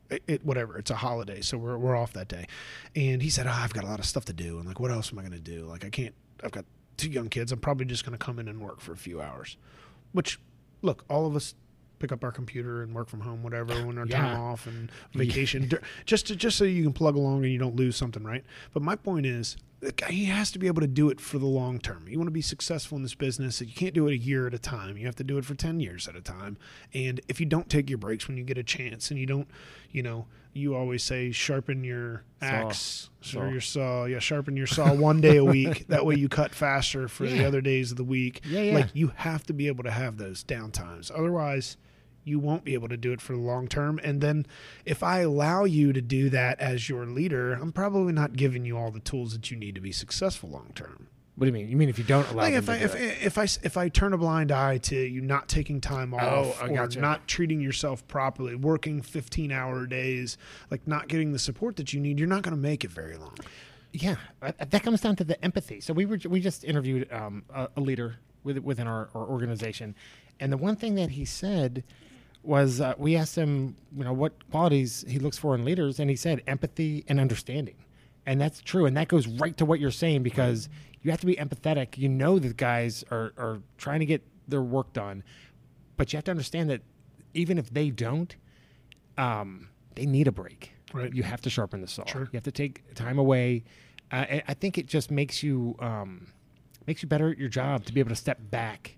it, 0.09 0.21
it 0.27 0.45
whatever, 0.45 0.77
it's 0.77 0.91
a 0.91 0.95
holiday, 0.95 1.41
so 1.41 1.57
we're 1.57 1.77
we're 1.77 1.95
off 1.95 2.13
that 2.13 2.27
day. 2.27 2.47
And 2.95 3.21
he 3.21 3.29
said, 3.29 3.47
oh, 3.47 3.51
"I've 3.51 3.73
got 3.73 3.83
a 3.83 3.87
lot 3.87 3.99
of 3.99 4.05
stuff 4.05 4.25
to 4.25 4.33
do." 4.33 4.57
And 4.57 4.67
like, 4.67 4.79
"What 4.79 4.91
else 4.91 5.11
am 5.11 5.19
I 5.19 5.21
going 5.21 5.33
to 5.33 5.39
do? 5.39 5.65
Like 5.65 5.83
I 5.85 5.89
can't 5.89 6.13
I've 6.43 6.51
got 6.51 6.65
two 6.99 7.09
young 7.09 7.29
kids. 7.29 7.51
I'm 7.51 7.59
probably 7.59 7.85
just 7.85 8.05
going 8.05 8.17
to 8.17 8.23
come 8.23 8.39
in 8.39 8.47
and 8.47 8.61
work 8.61 8.81
for 8.81 8.91
a 8.91 8.97
few 8.97 9.21
hours." 9.21 9.57
Which 10.11 10.39
look, 10.81 11.03
all 11.09 11.25
of 11.25 11.35
us 11.35 11.55
pick 11.99 12.11
up 12.11 12.23
our 12.23 12.31
computer 12.31 12.81
and 12.81 12.93
work 12.95 13.09
from 13.09 13.19
home 13.21 13.43
whatever 13.43 13.85
when 13.85 13.97
our 13.97 14.05
time 14.05 14.39
off 14.39 14.65
and 14.65 14.89
vacation 15.13 15.67
Dur- 15.67 15.81
just 16.05 16.27
to, 16.27 16.35
just 16.35 16.57
so 16.57 16.63
you 16.63 16.81
can 16.81 16.93
plug 16.93 17.15
along 17.15 17.43
and 17.43 17.51
you 17.51 17.59
don't 17.59 17.75
lose 17.75 17.97
something, 17.97 18.23
right? 18.23 18.43
But 18.73 18.83
my 18.83 18.95
point 18.95 19.25
is 19.25 19.57
he 20.09 20.25
has 20.25 20.51
to 20.51 20.59
be 20.59 20.67
able 20.67 20.81
to 20.81 20.87
do 20.87 21.09
it 21.09 21.19
for 21.21 21.37
the 21.37 21.45
long 21.45 21.79
term. 21.79 22.07
You 22.07 22.17
want 22.17 22.27
to 22.27 22.31
be 22.31 22.41
successful 22.41 22.95
in 22.97 23.03
this 23.03 23.15
business, 23.15 23.61
you 23.61 23.73
can't 23.73 23.93
do 23.93 24.07
it 24.07 24.13
a 24.13 24.17
year 24.17 24.47
at 24.47 24.53
a 24.53 24.59
time. 24.59 24.97
You 24.97 25.05
have 25.05 25.15
to 25.17 25.23
do 25.23 25.37
it 25.37 25.45
for 25.45 25.55
10 25.55 25.79
years 25.79 26.07
at 26.07 26.15
a 26.15 26.21
time. 26.21 26.57
And 26.93 27.21
if 27.27 27.39
you 27.39 27.45
don't 27.45 27.69
take 27.69 27.89
your 27.89 27.97
breaks 27.97 28.27
when 28.27 28.37
you 28.37 28.43
get 28.43 28.57
a 28.57 28.63
chance 28.63 29.09
and 29.11 29.19
you 29.19 29.25
don't, 29.25 29.47
you 29.91 30.03
know, 30.03 30.27
you 30.53 30.75
always 30.75 31.03
say 31.03 31.31
sharpen 31.31 31.83
your 31.83 32.23
Saw. 32.39 32.45
axe 32.45 33.09
Saw. 33.21 33.39
or 33.41 33.51
your 33.51 33.61
saw. 33.61 34.05
Yeah, 34.05 34.19
sharpen 34.19 34.57
your 34.57 34.67
saw 34.67 34.93
one 34.93 35.21
day 35.21 35.37
a 35.37 35.45
week. 35.45 35.85
That 35.89 36.05
way 36.05 36.15
you 36.15 36.27
cut 36.27 36.53
faster 36.53 37.07
for 37.07 37.25
the 37.25 37.45
other 37.45 37.61
days 37.61 37.91
of 37.91 37.97
the 37.97 38.03
week. 38.03 38.41
Yeah, 38.45 38.61
yeah. 38.61 38.73
Like 38.75 38.87
you 38.93 39.11
have 39.15 39.45
to 39.45 39.53
be 39.53 39.67
able 39.67 39.83
to 39.83 39.91
have 39.91 40.17
those 40.17 40.43
downtimes. 40.43 41.11
Otherwise, 41.15 41.77
you 42.23 42.39
won't 42.39 42.63
be 42.63 42.73
able 42.73 42.89
to 42.89 42.97
do 42.97 43.11
it 43.11 43.21
for 43.21 43.33
the 43.33 43.39
long 43.39 43.67
term. 43.67 43.99
And 44.03 44.21
then 44.21 44.45
if 44.85 45.01
I 45.03 45.19
allow 45.19 45.63
you 45.63 45.93
to 45.93 46.01
do 46.01 46.29
that 46.29 46.59
as 46.59 46.89
your 46.89 47.05
leader, 47.05 47.53
I'm 47.53 47.71
probably 47.71 48.13
not 48.13 48.33
giving 48.33 48.65
you 48.65 48.77
all 48.77 48.91
the 48.91 48.99
tools 48.99 49.33
that 49.33 49.49
you 49.51 49.57
need 49.57 49.75
to 49.75 49.81
be 49.81 49.91
successful 49.91 50.49
long 50.49 50.71
term. 50.75 51.07
What 51.35 51.45
do 51.45 51.47
you 51.47 51.53
mean? 51.53 51.69
You 51.69 51.77
mean 51.77 51.87
if 51.87 51.97
you 51.97 52.03
don't 52.03 52.29
allow 52.29 52.43
Like 52.43 52.53
if 52.55 52.67
I 52.67 52.75
if, 52.75 52.95
if 52.95 53.37
I 53.37 53.43
if 53.43 53.77
I 53.77 53.87
turn 53.87 54.11
a 54.11 54.17
blind 54.17 54.51
eye 54.51 54.77
to 54.79 54.95
you 54.97 55.21
not 55.21 55.47
taking 55.47 55.79
time 55.79 56.13
off 56.13 56.57
Oh, 56.61 56.65
or 56.65 56.67
gotcha. 56.67 56.99
not 56.99 57.29
treating 57.29 57.61
yourself 57.61 58.05
properly, 58.09 58.55
working 58.55 59.01
15 59.01 59.49
hour 59.49 59.85
days, 59.85 60.37
like 60.69 60.85
not 60.85 61.07
getting 61.07 61.31
the 61.31 61.39
support 61.39 61.77
that 61.77 61.93
you 61.93 62.01
need, 62.01 62.19
you're 62.19 62.27
not 62.27 62.41
going 62.41 62.55
to 62.55 62.61
make 62.61 62.83
it 62.83 62.91
very 62.91 63.15
long. 63.15 63.37
Yeah, 63.93 64.17
uh, 64.41 64.51
that 64.69 64.83
comes 64.83 64.99
down 64.99 65.15
to 65.15 65.23
the 65.23 65.41
empathy. 65.43 65.79
So 65.79 65.93
we 65.93 66.05
were 66.05 66.19
we 66.27 66.41
just 66.41 66.65
interviewed 66.65 67.09
um, 67.11 67.43
a, 67.55 67.69
a 67.77 67.79
leader 67.79 68.17
with, 68.43 68.57
within 68.59 68.85
our, 68.85 69.09
our 69.15 69.25
organization, 69.25 69.95
and 70.41 70.51
the 70.51 70.57
one 70.57 70.75
thing 70.75 70.95
that 70.95 71.11
he 71.11 71.23
said 71.23 71.83
was 72.43 72.81
uh, 72.81 72.93
we 72.97 73.15
asked 73.15 73.35
him, 73.35 73.75
you 73.95 74.03
know, 74.03 74.13
what 74.13 74.49
qualities 74.49 75.05
he 75.07 75.19
looks 75.19 75.37
for 75.37 75.55
in 75.55 75.65
leaders, 75.65 75.99
and 75.99 76.09
he 76.09 76.15
said 76.15 76.41
empathy 76.47 77.03
and 77.07 77.19
understanding, 77.19 77.75
and 78.25 78.39
that's 78.39 78.61
true, 78.61 78.85
and 78.85 78.95
that 78.97 79.07
goes 79.07 79.27
right 79.27 79.55
to 79.57 79.65
what 79.65 79.79
you're 79.79 79.91
saying 79.91 80.23
because 80.23 80.69
you 81.01 81.11
have 81.11 81.19
to 81.19 81.25
be 81.25 81.35
empathetic. 81.35 81.97
You 81.97 82.09
know 82.09 82.39
that 82.39 82.57
guys 82.57 83.03
are 83.11 83.33
are 83.37 83.61
trying 83.77 83.99
to 83.99 84.05
get 84.05 84.23
their 84.47 84.61
work 84.61 84.93
done, 84.93 85.23
but 85.97 86.11
you 86.11 86.17
have 86.17 86.25
to 86.25 86.31
understand 86.31 86.69
that 86.69 86.81
even 87.33 87.57
if 87.57 87.69
they 87.71 87.89
don't, 87.89 88.35
um, 89.17 89.69
they 89.95 90.05
need 90.05 90.27
a 90.27 90.31
break. 90.31 90.73
Right. 90.91 91.13
You 91.13 91.21
have 91.23 91.41
to 91.41 91.49
sharpen 91.49 91.81
the 91.81 91.87
saw. 91.87 92.05
Sure. 92.05 92.21
You 92.23 92.29
have 92.33 92.43
to 92.43 92.51
take 92.51 92.95
time 92.95 93.19
away. 93.19 93.63
Uh, 94.11 94.39
I 94.47 94.55
think 94.55 94.79
it 94.79 94.87
just 94.87 95.11
makes 95.11 95.43
you 95.43 95.75
um, 95.79 96.27
makes 96.87 97.03
you 97.03 97.09
better 97.09 97.29
at 97.29 97.37
your 97.37 97.49
job 97.49 97.85
to 97.85 97.93
be 97.93 97.99
able 97.99 98.09
to 98.09 98.15
step 98.15 98.39
back 98.49 98.97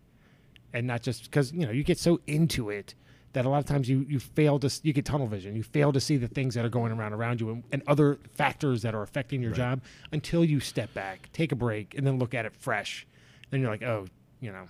and 0.73 0.87
not 0.87 1.01
just 1.01 1.23
because 1.25 1.51
you 1.51 1.65
know 1.65 1.71
you 1.71 1.83
get 1.83 1.97
so 1.97 2.19
into 2.27 2.69
it 2.69 2.95
that 3.33 3.45
a 3.45 3.49
lot 3.49 3.59
of 3.59 3.65
times 3.65 3.87
you 3.89 4.05
you 4.09 4.19
fail 4.19 4.59
to 4.59 4.69
you 4.83 4.93
get 4.93 5.05
tunnel 5.05 5.27
vision. 5.27 5.55
You 5.55 5.63
fail 5.63 5.91
to 5.93 5.99
see 5.99 6.17
the 6.17 6.27
things 6.27 6.53
that 6.55 6.65
are 6.65 6.69
going 6.69 6.91
around 6.91 7.13
around 7.13 7.39
you 7.41 7.49
and, 7.49 7.63
and 7.71 7.83
other 7.87 8.19
factors 8.35 8.81
that 8.81 8.93
are 8.93 9.01
affecting 9.03 9.41
your 9.41 9.51
job 9.51 9.81
until 10.11 10.43
you 10.43 10.59
step 10.59 10.93
back, 10.93 11.29
take 11.33 11.51
a 11.51 11.55
break, 11.55 11.95
and 11.97 12.05
then 12.05 12.19
look 12.19 12.33
at 12.33 12.45
it 12.45 12.55
fresh. 12.55 13.07
Then 13.49 13.61
you're 13.61 13.69
like, 13.71 13.83
oh, 13.83 14.07
you 14.39 14.51
know. 14.51 14.65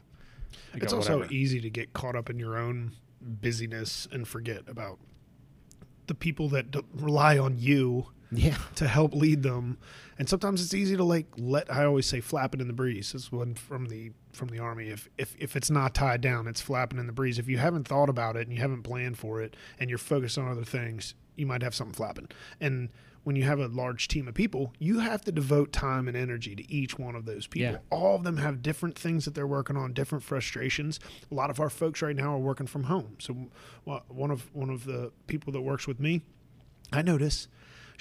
I 0.74 0.78
It's 0.78 0.92
go, 0.92 0.98
also 0.98 1.18
whatever. 1.20 1.34
easy 1.34 1.62
to 1.62 1.70
get 1.70 1.94
caught 1.94 2.16
up 2.16 2.30
in 2.30 2.38
your 2.38 2.58
own 2.58 2.92
busyness 3.22 4.08
and 4.12 4.28
forget 4.28 4.64
about 4.68 5.00
the 6.08 6.14
people 6.16 6.50
that 6.50 6.72
d- 6.72 6.82
rely 6.94 7.38
on 7.38 7.58
you 7.58 8.08
yeah. 8.32 8.58
to 8.76 8.88
help 8.88 9.14
lead 9.14 9.44
them. 9.44 9.78
And 10.18 10.30
sometimes 10.30 10.62
it's 10.64 10.74
easy 10.74 10.96
to 10.98 11.04
like 11.04 11.28
let 11.38 11.72
I 11.72 11.86
always 11.86 12.06
say 12.06 12.22
flapping 12.22 12.62
in 12.62 12.68
the 12.68 12.74
breeze. 12.74 13.12
This 13.12 13.24
is 13.24 13.32
one 13.32 13.56
from 13.56 13.88
the 13.88 14.12
from 14.34 14.50
the 14.50 14.60
army. 14.60 14.90
If 14.90 15.10
if 15.18 15.36
if 15.40 15.56
it's 15.56 15.70
not 15.70 15.94
tied 15.94 16.22
down, 16.22 16.48
it's 16.48 16.62
flapping 16.62 17.00
in 17.00 17.08
the 17.08 17.14
breeze. 17.14 17.40
If 17.40 17.48
you 17.48 17.58
haven't 17.58 17.88
thought 17.88 18.10
about 18.10 18.36
it 18.36 18.48
and 18.48 18.56
you 18.56 18.62
haven't 18.62 18.84
planned 18.84 19.18
for 19.18 19.42
it 19.42 19.56
and 19.80 19.90
you're 19.90 20.00
focused 20.00 20.38
on 20.38 20.48
other 20.48 20.64
things, 20.64 21.16
you 21.36 21.46
might 21.46 21.62
have 21.62 21.76
something 21.76 21.96
flapping. 21.96 22.30
And 22.60 22.90
when 23.24 23.36
you 23.36 23.44
have 23.44 23.60
a 23.60 23.68
large 23.68 24.08
team 24.08 24.28
of 24.28 24.34
people, 24.34 24.74
you 24.80 25.00
have 25.00 25.22
to 25.22 25.32
devote 25.32 25.72
time 25.72 26.08
and 26.08 26.18
energy 26.18 26.56
to 26.56 26.72
each 26.72 26.98
one 26.98 27.16
of 27.16 27.26
those 27.26 27.46
people. 27.46 27.74
Yeah. 27.74 27.78
All 27.92 28.16
of 28.16 28.24
them 28.24 28.38
have 28.38 28.64
different 28.64 28.98
things 28.98 29.26
that 29.26 29.36
they're 29.36 29.48
working 29.48 29.78
on, 29.78 29.94
different 29.94 30.24
frustrations. 30.24 31.00
A 31.32 31.36
lot 31.36 31.50
of 31.50 31.60
our 31.60 31.70
folks 31.70 32.02
right 32.02 32.16
now 32.16 32.34
are 32.34 32.40
working 32.40 32.68
from 32.68 32.84
home. 32.84 33.18
So, 33.20 33.50
one 33.84 34.32
of 34.32 34.54
one 34.54 34.70
of 34.70 34.86
the 34.86 35.12
people 35.28 35.54
that 35.54 35.62
works 35.62 35.88
with 35.88 36.00
me, 36.00 36.22
I 36.92 37.02
notice 37.02 37.48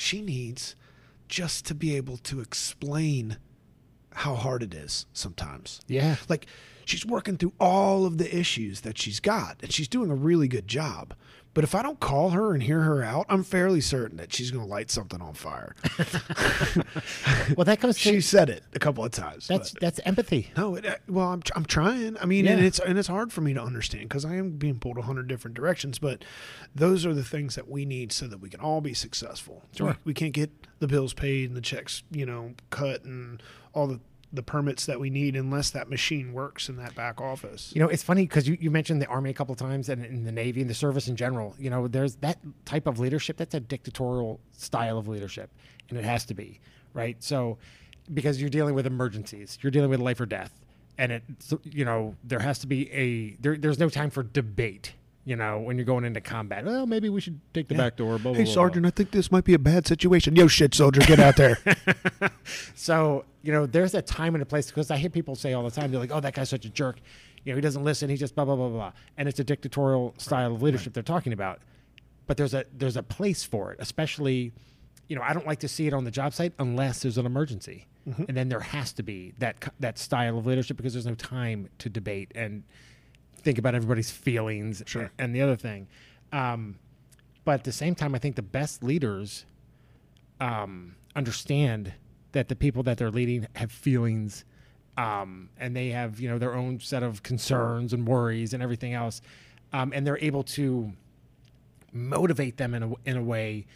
she 0.00 0.22
needs 0.22 0.74
just 1.28 1.66
to 1.66 1.74
be 1.74 1.94
able 1.94 2.16
to 2.16 2.40
explain 2.40 3.36
how 4.14 4.34
hard 4.34 4.62
it 4.62 4.72
is 4.72 5.04
sometimes. 5.12 5.80
Yeah. 5.86 6.16
Like 6.26 6.46
she's 6.86 7.04
working 7.04 7.36
through 7.36 7.52
all 7.60 8.06
of 8.06 8.16
the 8.16 8.34
issues 8.34 8.80
that 8.80 8.96
she's 8.96 9.20
got 9.20 9.58
and 9.62 9.70
she's 9.70 9.88
doing 9.88 10.10
a 10.10 10.14
really 10.14 10.48
good 10.48 10.66
job. 10.66 11.14
But 11.52 11.64
if 11.64 11.74
I 11.74 11.82
don't 11.82 11.98
call 11.98 12.30
her 12.30 12.54
and 12.54 12.62
hear 12.62 12.82
her 12.82 13.02
out, 13.02 13.26
I'm 13.28 13.42
fairly 13.42 13.80
certain 13.80 14.18
that 14.18 14.32
she's 14.32 14.50
going 14.52 14.64
to 14.64 14.70
light 14.70 14.90
something 14.90 15.20
on 15.20 15.34
fire. 15.34 15.74
Well, 17.56 17.64
that 17.64 17.80
comes 17.80 17.96
to 17.96 18.00
she 18.00 18.20
said 18.20 18.48
it 18.48 18.62
a 18.74 18.78
couple 18.78 19.04
of 19.04 19.10
times. 19.10 19.48
that's 19.48 19.72
but- 19.72 19.80
that's 19.80 20.00
empathy. 20.04 20.50
no, 20.56 20.76
it, 20.76 20.86
uh, 20.86 20.96
well, 21.08 21.28
I'm, 21.28 21.42
I'm 21.56 21.64
trying. 21.64 22.16
I 22.18 22.24
mean, 22.24 22.46
and 22.46 22.64
it's 22.64 22.78
and 22.78 22.98
it's 22.98 23.08
hard 23.08 23.32
for 23.32 23.40
me 23.40 23.52
to 23.54 23.62
understand 23.62 24.04
because 24.08 24.24
I 24.24 24.36
am 24.36 24.52
being 24.52 24.78
pulled 24.78 24.98
a 24.98 25.02
hundred 25.02 25.26
different 25.28 25.54
directions. 25.56 25.98
But 25.98 26.24
those 26.74 27.04
are 27.04 27.14
the 27.14 27.24
things 27.24 27.56
that 27.56 27.68
we 27.68 27.84
need 27.84 28.12
so 28.12 28.26
that 28.28 28.38
we 28.38 28.48
can 28.48 28.60
all 28.60 28.80
be 28.80 28.94
successful. 28.94 29.64
Sure. 29.76 29.88
we, 30.04 30.10
we 30.10 30.14
can't 30.14 30.32
get 30.32 30.50
the 30.78 30.86
bills 30.86 31.12
paid 31.12 31.48
and 31.48 31.56
the 31.56 31.60
checks, 31.60 32.02
you 32.10 32.24
know, 32.26 32.54
cut 32.70 33.04
and 33.04 33.42
all 33.74 33.86
the 33.86 34.00
the 34.32 34.42
permits 34.42 34.86
that 34.86 35.00
we 35.00 35.10
need 35.10 35.34
unless 35.34 35.70
that 35.70 35.90
machine 35.90 36.32
works 36.32 36.68
in 36.68 36.76
that 36.76 36.94
back 36.94 37.20
office. 37.20 37.72
You 37.74 37.82
know, 37.82 37.88
it's 37.88 38.02
funny 38.02 38.22
because 38.22 38.46
you, 38.46 38.56
you 38.60 38.70
mentioned 38.70 39.02
the 39.02 39.06
army 39.06 39.30
a 39.30 39.34
couple 39.34 39.52
of 39.52 39.58
times 39.58 39.88
and 39.88 40.04
in 40.04 40.24
the 40.24 40.32
navy 40.32 40.60
and 40.60 40.70
the 40.70 40.74
service 40.74 41.08
in 41.08 41.16
general. 41.16 41.54
You 41.58 41.70
know, 41.70 41.88
there's 41.88 42.16
that 42.16 42.38
type 42.64 42.86
of 42.86 43.00
leadership. 43.00 43.36
That's 43.36 43.54
a 43.54 43.60
dictatorial 43.60 44.40
style 44.52 44.98
of 44.98 45.08
leadership, 45.08 45.50
and 45.88 45.98
it 45.98 46.04
has 46.04 46.24
to 46.26 46.34
be 46.34 46.60
right. 46.94 47.16
So, 47.22 47.58
because 48.12 48.40
you're 48.40 48.50
dealing 48.50 48.74
with 48.74 48.86
emergencies, 48.86 49.58
you're 49.62 49.72
dealing 49.72 49.90
with 49.90 50.00
life 50.00 50.20
or 50.20 50.26
death, 50.26 50.52
and 50.96 51.10
it 51.10 51.22
you 51.64 51.84
know 51.84 52.14
there 52.22 52.40
has 52.40 52.60
to 52.60 52.66
be 52.68 52.90
a 52.92 53.36
there, 53.40 53.56
there's 53.56 53.78
no 53.78 53.88
time 53.88 54.10
for 54.10 54.22
debate. 54.22 54.94
You 55.24 55.36
know, 55.36 55.58
when 55.58 55.76
you're 55.76 55.84
going 55.84 56.04
into 56.04 56.20
combat, 56.20 56.64
well, 56.64 56.86
maybe 56.86 57.10
we 57.10 57.20
should 57.20 57.40
take 57.52 57.68
the 57.68 57.74
back 57.74 57.96
door. 57.96 58.18
Blah, 58.18 58.18
blah, 58.18 58.32
Hey, 58.32 58.44
blah, 58.44 58.54
blah. 58.54 58.54
Sergeant, 58.54 58.86
I 58.86 58.90
think 58.90 59.10
this 59.10 59.30
might 59.30 59.44
be 59.44 59.52
a 59.52 59.58
bad 59.58 59.86
situation. 59.86 60.34
Yo, 60.34 60.46
shit, 60.48 60.74
soldier, 60.74 61.00
get 61.02 61.20
out 61.20 61.36
there. 61.36 61.58
So, 62.74 63.24
you 63.42 63.52
know, 63.52 63.66
there's 63.66 63.94
a 63.94 64.02
time 64.02 64.34
and 64.34 64.42
a 64.42 64.46
place 64.46 64.68
because 64.68 64.90
I 64.90 64.96
hear 64.96 65.10
people 65.10 65.34
say 65.34 65.52
all 65.52 65.62
the 65.62 65.70
time, 65.70 65.90
they're 65.90 66.00
like, 66.00 66.10
oh, 66.12 66.20
that 66.20 66.34
guy's 66.34 66.48
such 66.48 66.64
a 66.64 66.68
jerk. 66.70 66.98
You 67.44 67.52
know, 67.52 67.56
he 67.56 67.60
doesn't 67.60 67.84
listen. 67.84 68.08
He 68.10 68.16
just 68.16 68.34
blah, 68.34 68.44
blah, 68.44 68.56
blah, 68.56 68.68
blah. 68.68 68.92
And 69.16 69.28
it's 69.28 69.38
a 69.38 69.44
dictatorial 69.44 70.14
style 70.18 70.54
of 70.54 70.62
leadership 70.62 70.92
they're 70.92 71.02
talking 71.02 71.32
about. 71.32 71.60
But 72.26 72.36
there's 72.36 72.54
a 72.54 72.64
there's 72.76 72.96
a 72.96 73.02
place 73.02 73.44
for 73.44 73.72
it, 73.72 73.78
especially, 73.80 74.52
you 75.08 75.16
know, 75.16 75.22
I 75.22 75.32
don't 75.32 75.46
like 75.46 75.60
to 75.60 75.68
see 75.68 75.86
it 75.86 75.92
on 75.92 76.04
the 76.04 76.10
job 76.10 76.32
site 76.32 76.52
unless 76.58 77.02
there's 77.02 77.18
an 77.18 77.26
emergency. 77.26 77.86
Mm-hmm. 78.08 78.24
And 78.28 78.36
then 78.36 78.48
there 78.48 78.60
has 78.60 78.92
to 78.94 79.02
be 79.02 79.34
that 79.38 79.72
that 79.80 79.98
style 79.98 80.38
of 80.38 80.46
leadership 80.46 80.76
because 80.76 80.92
there's 80.92 81.06
no 81.06 81.14
time 81.14 81.68
to 81.78 81.88
debate 81.88 82.32
and 82.34 82.62
think 83.40 83.58
about 83.58 83.74
everybody's 83.74 84.10
feelings 84.10 84.82
Sure. 84.86 85.10
and 85.18 85.34
the 85.34 85.42
other 85.42 85.56
thing. 85.56 85.88
Um, 86.32 86.78
but 87.44 87.52
at 87.52 87.64
the 87.64 87.72
same 87.72 87.94
time, 87.94 88.14
I 88.14 88.18
think 88.18 88.36
the 88.36 88.42
best 88.42 88.82
leaders 88.82 89.44
um, 90.40 90.94
understand 91.16 91.92
that 92.32 92.48
the 92.48 92.56
people 92.56 92.82
that 92.84 92.98
they're 92.98 93.10
leading 93.10 93.46
have 93.56 93.72
feelings 93.72 94.44
um, 94.96 95.48
and 95.58 95.74
they 95.74 95.88
have 95.88 96.20
you 96.20 96.28
know 96.28 96.38
their 96.38 96.54
own 96.54 96.78
set 96.80 97.02
of 97.02 97.22
concerns 97.22 97.92
and 97.92 98.06
worries 98.06 98.52
and 98.52 98.62
everything 98.62 98.92
else 98.94 99.20
um, 99.72 99.92
and 99.94 100.06
they're 100.06 100.18
able 100.18 100.42
to 100.42 100.92
motivate 101.92 102.56
them 102.56 102.74
in 102.74 102.82
a, 102.82 102.92
in 103.04 103.16
a 103.16 103.22
way 103.22 103.66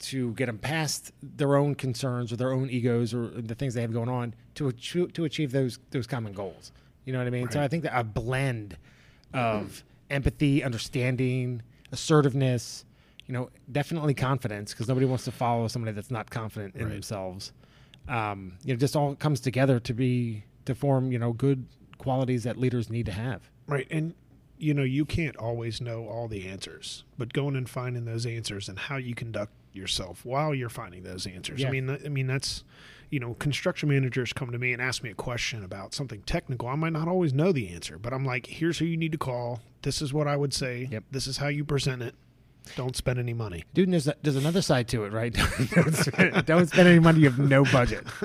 to 0.00 0.32
get 0.34 0.46
them 0.46 0.58
past 0.58 1.12
their 1.22 1.56
own 1.56 1.74
concerns 1.74 2.32
or 2.32 2.36
their 2.36 2.52
own 2.52 2.68
egos 2.68 3.14
or 3.14 3.28
the 3.28 3.54
things 3.54 3.74
they 3.74 3.80
have 3.80 3.92
going 3.92 4.08
on 4.08 4.34
to 4.54 4.68
achieve, 4.68 5.12
to 5.12 5.24
achieve 5.24 5.52
those 5.52 5.78
those 5.90 6.06
common 6.06 6.32
goals 6.32 6.72
you 7.04 7.12
know 7.12 7.18
what 7.18 7.26
i 7.26 7.30
mean 7.30 7.48
so 7.50 7.60
i 7.62 7.68
think 7.68 7.82
that 7.84 7.98
a 7.98 8.02
blend 8.04 8.76
of 9.34 9.84
empathy 10.10 10.62
understanding 10.62 11.62
assertiveness 11.90 12.84
you 13.26 13.32
know 13.32 13.48
definitely 13.70 14.12
confidence 14.14 14.72
because 14.72 14.88
nobody 14.88 15.06
wants 15.06 15.24
to 15.24 15.30
follow 15.32 15.68
somebody 15.68 15.92
that's 15.92 16.10
not 16.10 16.28
confident 16.30 16.74
in 16.74 16.84
Right. 16.84 16.92
themselves 16.92 17.52
um, 18.08 18.54
you 18.64 18.74
know 18.74 18.78
just 18.78 18.96
all 18.96 19.14
comes 19.14 19.40
together 19.40 19.78
to 19.80 19.94
be 19.94 20.44
to 20.64 20.74
form 20.74 21.12
you 21.12 21.18
know 21.18 21.32
good 21.32 21.64
qualities 21.98 22.42
that 22.44 22.56
leaders 22.58 22.90
need 22.90 23.06
to 23.06 23.12
have 23.12 23.48
Right. 23.68 23.86
And, 23.92 24.14
you 24.58 24.74
know, 24.74 24.82
you 24.82 25.04
can't 25.04 25.36
always 25.36 25.80
know 25.80 26.06
all 26.08 26.26
the 26.26 26.46
answers, 26.48 27.04
but 27.16 27.32
going 27.32 27.54
and 27.56 27.70
finding 27.70 28.04
those 28.06 28.26
answers 28.26 28.68
and 28.68 28.76
how 28.78 28.96
you 28.96 29.14
conduct 29.14 29.52
yourself 29.74 30.24
while 30.24 30.54
you're 30.54 30.68
finding 30.68 31.02
those 31.02 31.26
answers. 31.26 31.60
Yeah. 31.60 31.68
I 31.68 31.70
mean, 31.70 31.90
I 31.90 32.08
mean, 32.08 32.26
that's, 32.26 32.64
you 33.10 33.20
know, 33.20 33.34
construction 33.34 33.88
managers 33.88 34.32
come 34.32 34.50
to 34.52 34.58
me 34.58 34.72
and 34.72 34.80
ask 34.80 35.02
me 35.02 35.10
a 35.10 35.14
question 35.14 35.64
about 35.64 35.94
something 35.94 36.22
technical. 36.22 36.68
I 36.68 36.74
might 36.74 36.92
not 36.92 37.08
always 37.08 37.32
know 37.32 37.52
the 37.52 37.68
answer, 37.68 37.98
but 37.98 38.12
I'm 38.12 38.24
like, 38.24 38.46
here's 38.46 38.78
who 38.78 38.84
you 38.84 38.96
need 38.96 39.12
to 39.12 39.18
call. 39.18 39.60
This 39.82 40.00
is 40.00 40.12
what 40.12 40.26
I 40.26 40.36
would 40.36 40.54
say. 40.54 40.88
Yep. 40.90 41.04
This 41.10 41.26
is 41.26 41.38
how 41.38 41.48
you 41.48 41.64
present 41.64 42.02
it. 42.02 42.14
Don't 42.76 42.96
spend 42.96 43.18
any 43.18 43.34
money. 43.34 43.64
Dude, 43.74 43.90
there's, 43.90 44.06
a, 44.06 44.14
there's 44.22 44.36
another 44.36 44.62
side 44.62 44.86
to 44.88 45.04
it, 45.04 45.12
right? 45.12 45.34
don't, 45.74 45.92
spend, 45.94 46.46
don't 46.46 46.66
spend 46.68 46.88
any 46.88 47.00
money. 47.00 47.20
You 47.20 47.30
have 47.30 47.38
no 47.38 47.64
budget. 47.64 48.06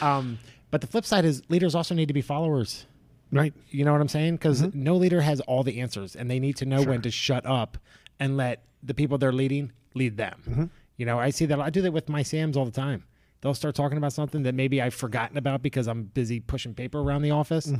Um, 0.00 0.40
but 0.72 0.80
the 0.80 0.88
flip 0.88 1.04
side 1.04 1.24
is 1.24 1.42
leaders 1.48 1.76
also 1.76 1.94
need 1.94 2.08
to 2.08 2.14
be 2.14 2.22
followers. 2.22 2.86
Right. 3.30 3.54
You 3.70 3.84
know 3.84 3.92
what 3.92 4.00
I'm 4.00 4.08
saying? 4.08 4.34
Because 4.34 4.74
no 4.74 4.96
leader 4.96 5.20
has 5.20 5.40
all 5.42 5.62
the 5.62 5.80
answers, 5.80 6.16
and 6.16 6.28
they 6.28 6.40
need 6.40 6.56
to 6.56 6.66
know 6.66 6.82
when 6.82 7.02
to 7.02 7.10
shut 7.12 7.46
up 7.46 7.78
and 8.18 8.36
let 8.36 8.64
the 8.82 8.94
people 8.94 9.16
they're 9.16 9.32
leading 9.32 9.70
lead 9.94 10.16
them. 10.16 10.70
You 11.02 11.06
know, 11.06 11.18
I 11.18 11.30
see 11.30 11.46
that. 11.46 11.58
I 11.58 11.68
do 11.68 11.82
that 11.82 11.90
with 11.90 12.08
my 12.08 12.22
Sams 12.22 12.56
all 12.56 12.64
the 12.64 12.70
time. 12.70 13.02
They'll 13.40 13.54
start 13.54 13.74
talking 13.74 13.98
about 13.98 14.12
something 14.12 14.44
that 14.44 14.54
maybe 14.54 14.80
I've 14.80 14.94
forgotten 14.94 15.36
about 15.36 15.60
because 15.60 15.88
I'm 15.88 16.04
busy 16.04 16.38
pushing 16.38 16.74
paper 16.74 17.00
around 17.00 17.22
the 17.22 17.32
office, 17.32 17.72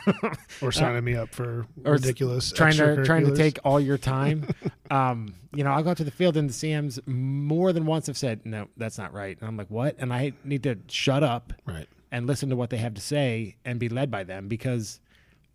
Or 0.62 0.70
signing 0.70 1.02
me 1.02 1.16
up 1.16 1.34
for 1.34 1.66
or 1.84 1.94
ridiculous 1.94 2.52
trying 2.52 2.76
to 2.76 3.02
trying 3.04 3.26
to 3.26 3.34
take 3.34 3.58
all 3.64 3.80
your 3.80 3.98
time. 3.98 4.46
um, 4.92 5.34
you 5.52 5.64
know, 5.64 5.72
I'll 5.72 5.82
go 5.82 5.94
to 5.94 6.04
the 6.04 6.12
field 6.12 6.36
and 6.36 6.48
the 6.48 6.52
Sams 6.52 7.00
more 7.08 7.72
than 7.72 7.86
once 7.86 8.06
have 8.06 8.16
said, 8.16 8.46
"No, 8.46 8.68
that's 8.76 8.98
not 8.98 9.12
right," 9.12 9.36
and 9.40 9.48
I'm 9.48 9.56
like, 9.56 9.68
"What?" 9.68 9.96
And 9.98 10.12
I 10.12 10.32
need 10.44 10.62
to 10.62 10.78
shut 10.86 11.24
up 11.24 11.52
Right. 11.66 11.88
and 12.12 12.28
listen 12.28 12.50
to 12.50 12.54
what 12.56 12.70
they 12.70 12.76
have 12.76 12.94
to 12.94 13.00
say 13.00 13.56
and 13.64 13.80
be 13.80 13.88
led 13.88 14.12
by 14.12 14.22
them 14.22 14.46
because, 14.46 15.00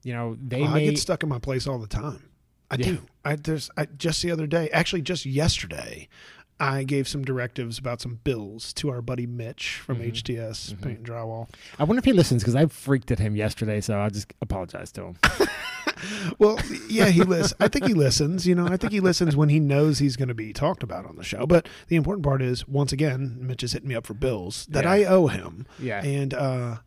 you 0.03 0.11
know, 0.11 0.35
they 0.45 0.63
Oh, 0.63 0.65
I 0.65 0.83
get 0.83 0.97
stuck 0.97 1.23
in 1.23 1.29
my 1.29 1.39
place 1.39 1.65
all 1.65 1.79
the 1.79 1.87
time. 1.87 2.23
I 2.69 2.75
Yeah. 2.75 2.85
do. 2.87 2.97
I 3.23 3.37
there's 3.37 3.69
I, 3.77 3.85
just 3.85 4.21
the 4.21 4.31
other 4.31 4.47
day, 4.47 4.69
actually 4.71 5.01
just 5.03 5.25
yesterday, 5.25 6.09
I 6.59 6.83
gave 6.83 7.07
some 7.07 7.23
directives 7.25 7.77
about 7.77 7.99
some 7.99 8.19
bills 8.23 8.71
to 8.75 8.89
our 8.89 9.01
buddy 9.01 9.25
Mitch 9.27 9.75
from 9.77 9.97
Mm-hmm. 9.97 10.11
HTS 10.11 10.81
Paint 10.81 10.99
and 10.99 11.07
Drywall. 11.07 11.49
I 11.77 11.83
wonder 11.83 11.99
if 11.99 12.05
he 12.05 12.13
listens 12.13 12.43
because 12.43 12.55
I 12.55 12.65
freaked 12.67 13.11
at 13.11 13.19
him 13.19 13.35
yesterday, 13.35 13.81
so 13.81 13.95
I'll 13.99 14.09
just 14.09 14.33
apologize 14.41 14.91
to 14.93 15.03
him. 15.03 15.17
Well, 16.39 16.59
yeah, 16.89 17.07
he 17.07 17.23
listens. 17.23 17.53
I 17.59 17.67
think 17.69 17.85
he 17.87 17.93
listens. 17.93 18.45
You 18.45 18.53
know, 18.53 18.67
I 18.67 18.75
think 18.77 18.91
he 18.91 18.99
listens 18.99 19.35
when 19.35 19.49
he 19.49 19.59
knows 19.59 19.97
he's 19.99 20.17
going 20.17 20.27
to 20.27 20.33
be 20.35 20.51
talked 20.51 20.83
about 20.83 21.05
on 21.05 21.15
the 21.15 21.23
show. 21.23 21.45
But 21.47 21.67
the 21.87 21.95
important 21.95 22.23
part 22.23 22.41
is, 22.41 22.67
once 22.67 22.91
again, 22.91 23.37
Mitch 23.39 23.63
is 23.63 23.71
hitting 23.73 23.87
me 23.87 23.95
up 23.95 24.05
for 24.05 24.13
bills 24.13 24.65
that 24.71 24.83
Yeah. 24.83 24.91
I 24.91 25.03
owe 25.05 25.27
him. 25.27 25.65
Yeah. 25.79 26.03
And 26.03 26.33
uh, 26.33 26.77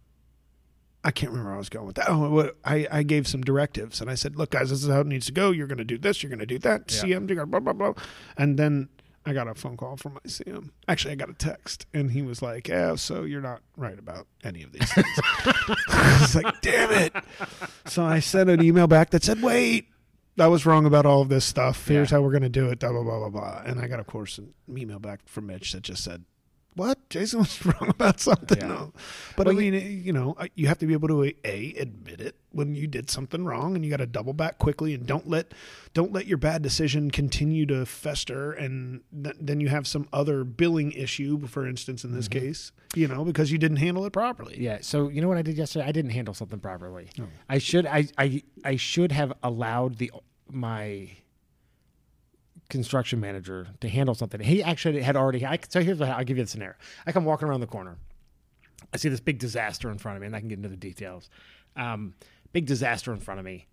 I 1.02 1.10
can't 1.10 1.32
remember 1.32 1.50
where 1.50 1.56
I 1.56 1.58
was 1.58 1.70
going 1.70 1.86
with 1.86 1.96
that. 1.96 2.08
Oh, 2.10 2.50
I, 2.64 2.86
I 2.92 3.02
gave 3.02 3.26
some 3.26 3.40
directives 3.40 4.00
and 4.00 4.10
I 4.10 4.14
said, 4.14 4.36
look, 4.36 4.50
guys, 4.50 4.70
this 4.70 4.84
is 4.84 4.90
how 4.90 5.00
it 5.00 5.06
needs 5.06 5.26
to 5.26 5.32
go. 5.32 5.50
You're 5.52 5.66
going 5.68 5.78
to 5.78 5.84
do 5.84 5.98
this. 5.98 6.22
You're 6.22 6.30
going 6.30 6.38
to 6.40 6.46
do 6.46 6.58
that. 6.58 6.92
Yeah. 7.04 7.16
CM, 7.18 7.46
blah, 7.50 7.60
blah, 7.60 7.72
blah. 7.72 7.94
And 8.36 8.58
then 8.58 8.88
I 9.28 9.32
got 9.32 9.48
a 9.48 9.54
phone 9.54 9.76
call 9.76 9.96
from 9.96 10.14
my 10.14 10.20
CM. 10.26 10.70
Actually, 10.88 11.12
I 11.12 11.14
got 11.16 11.30
a 11.30 11.34
text 11.34 11.86
and 11.94 12.10
he 12.10 12.22
was 12.22 12.40
like, 12.42 12.68
yeah, 12.68 12.94
so 12.96 13.24
you're 13.24 13.40
not 13.40 13.60
right 13.76 13.98
about 13.98 14.26
any 14.44 14.62
of 14.62 14.72
these 14.72 14.92
things. 14.92 15.06
I 15.88 16.18
was 16.20 16.34
like, 16.34 16.60
damn 16.62 16.90
it. 16.92 17.12
So 17.86 18.04
I 18.04 18.20
sent 18.20 18.50
an 18.50 18.62
email 18.62 18.86
back 18.86 19.10
that 19.10 19.22
said, 19.24 19.42
wait, 19.42 19.88
I 20.38 20.46
was 20.46 20.64
wrong 20.66 20.86
about 20.86 21.04
all 21.06 21.22
of 21.22 21.28
this 21.28 21.44
stuff. 21.44 21.86
Here's 21.88 22.10
Yeah. 22.10 22.18
how 22.18 22.22
we're 22.22 22.30
going 22.30 22.42
to 22.42 22.48
do 22.48 22.68
it, 22.70 22.78
blah, 22.80 22.90
blah, 22.92 23.02
blah, 23.02 23.18
blah, 23.18 23.28
blah. 23.28 23.62
And 23.64 23.80
I 23.80 23.88
got, 23.88 24.00
of 24.00 24.06
course, 24.06 24.38
an 24.38 24.54
email 24.68 24.98
back 25.00 25.20
from 25.26 25.46
Mitch 25.46 25.72
that 25.72 25.82
just 25.82 26.04
said, 26.04 26.24
what? 26.78 27.10
Jason 27.10 27.40
was 27.40 27.66
wrong 27.66 27.88
about 27.90 28.20
something? 28.20 28.58
Yeah. 28.58 28.68
No. 28.68 28.92
But 29.36 29.46
Well, 29.46 29.58
I 29.58 29.62
you- 29.62 29.72
mean, 29.72 30.02
you 30.04 30.12
know, 30.12 30.36
you 30.54 30.68
have 30.68 30.78
to 30.78 30.86
be 30.86 30.92
able 30.92 31.08
to 31.08 31.24
uh, 31.24 31.32
a 31.44 31.74
admit 31.78 32.20
it 32.20 32.36
when 32.52 32.74
you 32.74 32.86
did 32.86 33.10
something 33.10 33.44
wrong, 33.44 33.74
and 33.74 33.84
you 33.84 33.90
got 33.90 33.98
to 33.98 34.06
double 34.06 34.32
back 34.32 34.58
quickly, 34.58 34.94
and 34.94 35.06
don't 35.06 35.28
let 35.28 35.52
don't 35.92 36.12
let 36.12 36.26
your 36.26 36.38
bad 36.38 36.62
decision 36.62 37.10
continue 37.10 37.66
to 37.66 37.84
fester, 37.84 38.52
and 38.52 39.02
th- 39.22 39.36
then 39.40 39.60
you 39.60 39.68
have 39.68 39.86
some 39.86 40.08
other 40.12 40.44
billing 40.44 40.92
issue, 40.92 41.46
for 41.46 41.66
instance, 41.66 42.04
in 42.04 42.12
this 42.12 42.28
mm-hmm. 42.28 42.46
case, 42.46 42.72
you 42.94 43.08
know, 43.08 43.24
because 43.24 43.50
you 43.50 43.58
didn't 43.58 43.78
handle 43.78 44.04
it 44.06 44.12
properly. 44.12 44.56
Yeah. 44.58 44.78
So 44.80 45.08
you 45.08 45.20
know 45.20 45.28
what 45.28 45.38
I 45.38 45.42
did 45.42 45.56
yesterday? 45.56 45.84
I 45.86 45.92
didn't 45.92 46.12
handle 46.12 46.34
something 46.34 46.60
properly. 46.60 47.08
Oh. 47.20 47.24
I 47.48 47.58
should. 47.58 47.84
I, 47.86 48.06
I. 48.16 48.42
I 48.64 48.76
should 48.76 49.12
have 49.12 49.32
allowed 49.42 49.98
the 49.98 50.10
my 50.50 51.10
construction 52.68 53.20
manager 53.20 53.68
to 53.80 53.88
handle 53.88 54.14
something. 54.14 54.40
He 54.40 54.62
actually 54.62 55.02
had 55.02 55.16
already. 55.16 55.44
I, 55.44 55.58
so 55.68 55.80
here's 55.82 55.98
what 55.98 56.08
I'll 56.10 56.24
give 56.24 56.36
you 56.38 56.44
the 56.44 56.50
scenario. 56.50 56.74
I 57.06 57.12
come 57.12 57.24
walking 57.24 57.48
around 57.48 57.60
the 57.60 57.66
corner. 57.66 57.96
I 58.92 58.96
see 58.96 59.08
this 59.08 59.20
big 59.20 59.38
disaster 59.38 59.90
in 59.90 59.98
front 59.98 60.16
of 60.16 60.20
me, 60.22 60.26
and 60.26 60.36
I 60.36 60.40
can 60.40 60.48
get 60.48 60.56
into 60.58 60.68
the 60.68 60.76
details. 60.76 61.28
Um, 61.76 62.14
big 62.52 62.66
disaster 62.66 63.12
in 63.12 63.20
front 63.20 63.40
of 63.40 63.46
me. 63.46 63.66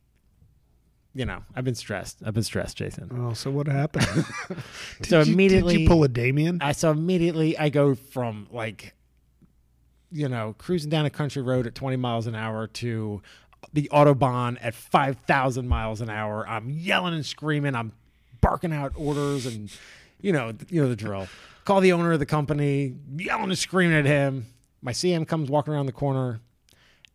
You 1.14 1.26
know, 1.26 1.44
I've 1.56 1.64
been 1.64 1.76
stressed. 1.76 2.18
I've 2.26 2.34
been 2.34 2.44
stressed, 2.44 2.76
Jason. 2.78 3.10
Oh, 3.14 3.34
so 3.34 3.50
what 3.50 3.68
happened? 3.68 4.06
Did 5.02 5.10
So 5.10 5.22
you- 5.22 5.32
immediately- 5.34 5.74
did 5.76 5.82
you 5.84 5.88
pull 5.88 6.04
a 6.04 6.10
Damien? 6.10 6.60
I 6.62 6.74
so 6.74 6.92
immediately 6.92 7.58
I 7.58 7.70
go 7.70 7.96
from 7.96 8.48
like, 8.52 8.94
you 10.12 10.28
know, 10.28 10.56
cruising 10.58 10.90
down 10.90 11.06
a 11.06 11.10
country 11.10 11.42
road 11.42 11.68
at 11.68 11.76
20 11.76 11.96
miles 11.98 12.28
an 12.28 12.36
hour 12.36 12.68
to 12.68 13.22
the 13.74 13.90
autobahn 13.94 14.58
at 14.62 14.76
5,000 14.76 15.68
miles 15.68 16.02
an 16.02 16.10
hour. 16.10 16.48
I'm 16.48 16.70
yelling 16.70 17.14
and 17.14 17.26
screaming. 17.26 17.76
I'm 17.76 17.94
barking 18.46 18.72
out 18.74 18.94
orders 18.96 19.46
and 19.48 19.72
you 20.22 20.32
know, 20.32 20.54
you 20.70 20.82
know 20.82 20.88
the 20.90 20.96
drill. 20.96 21.28
Call 21.66 21.82
the 21.82 21.92
owner 21.92 22.12
of 22.12 22.20
the 22.20 22.26
company, 22.26 22.96
yelling 23.18 23.46
and 23.50 23.58
screaming 23.58 23.98
at 23.98 24.06
him. 24.06 24.46
My 24.82 24.92
CM 24.92 25.28
comes 25.28 25.50
walking 25.50 25.74
around 25.74 25.88
the 25.88 25.92
corner, 25.92 26.40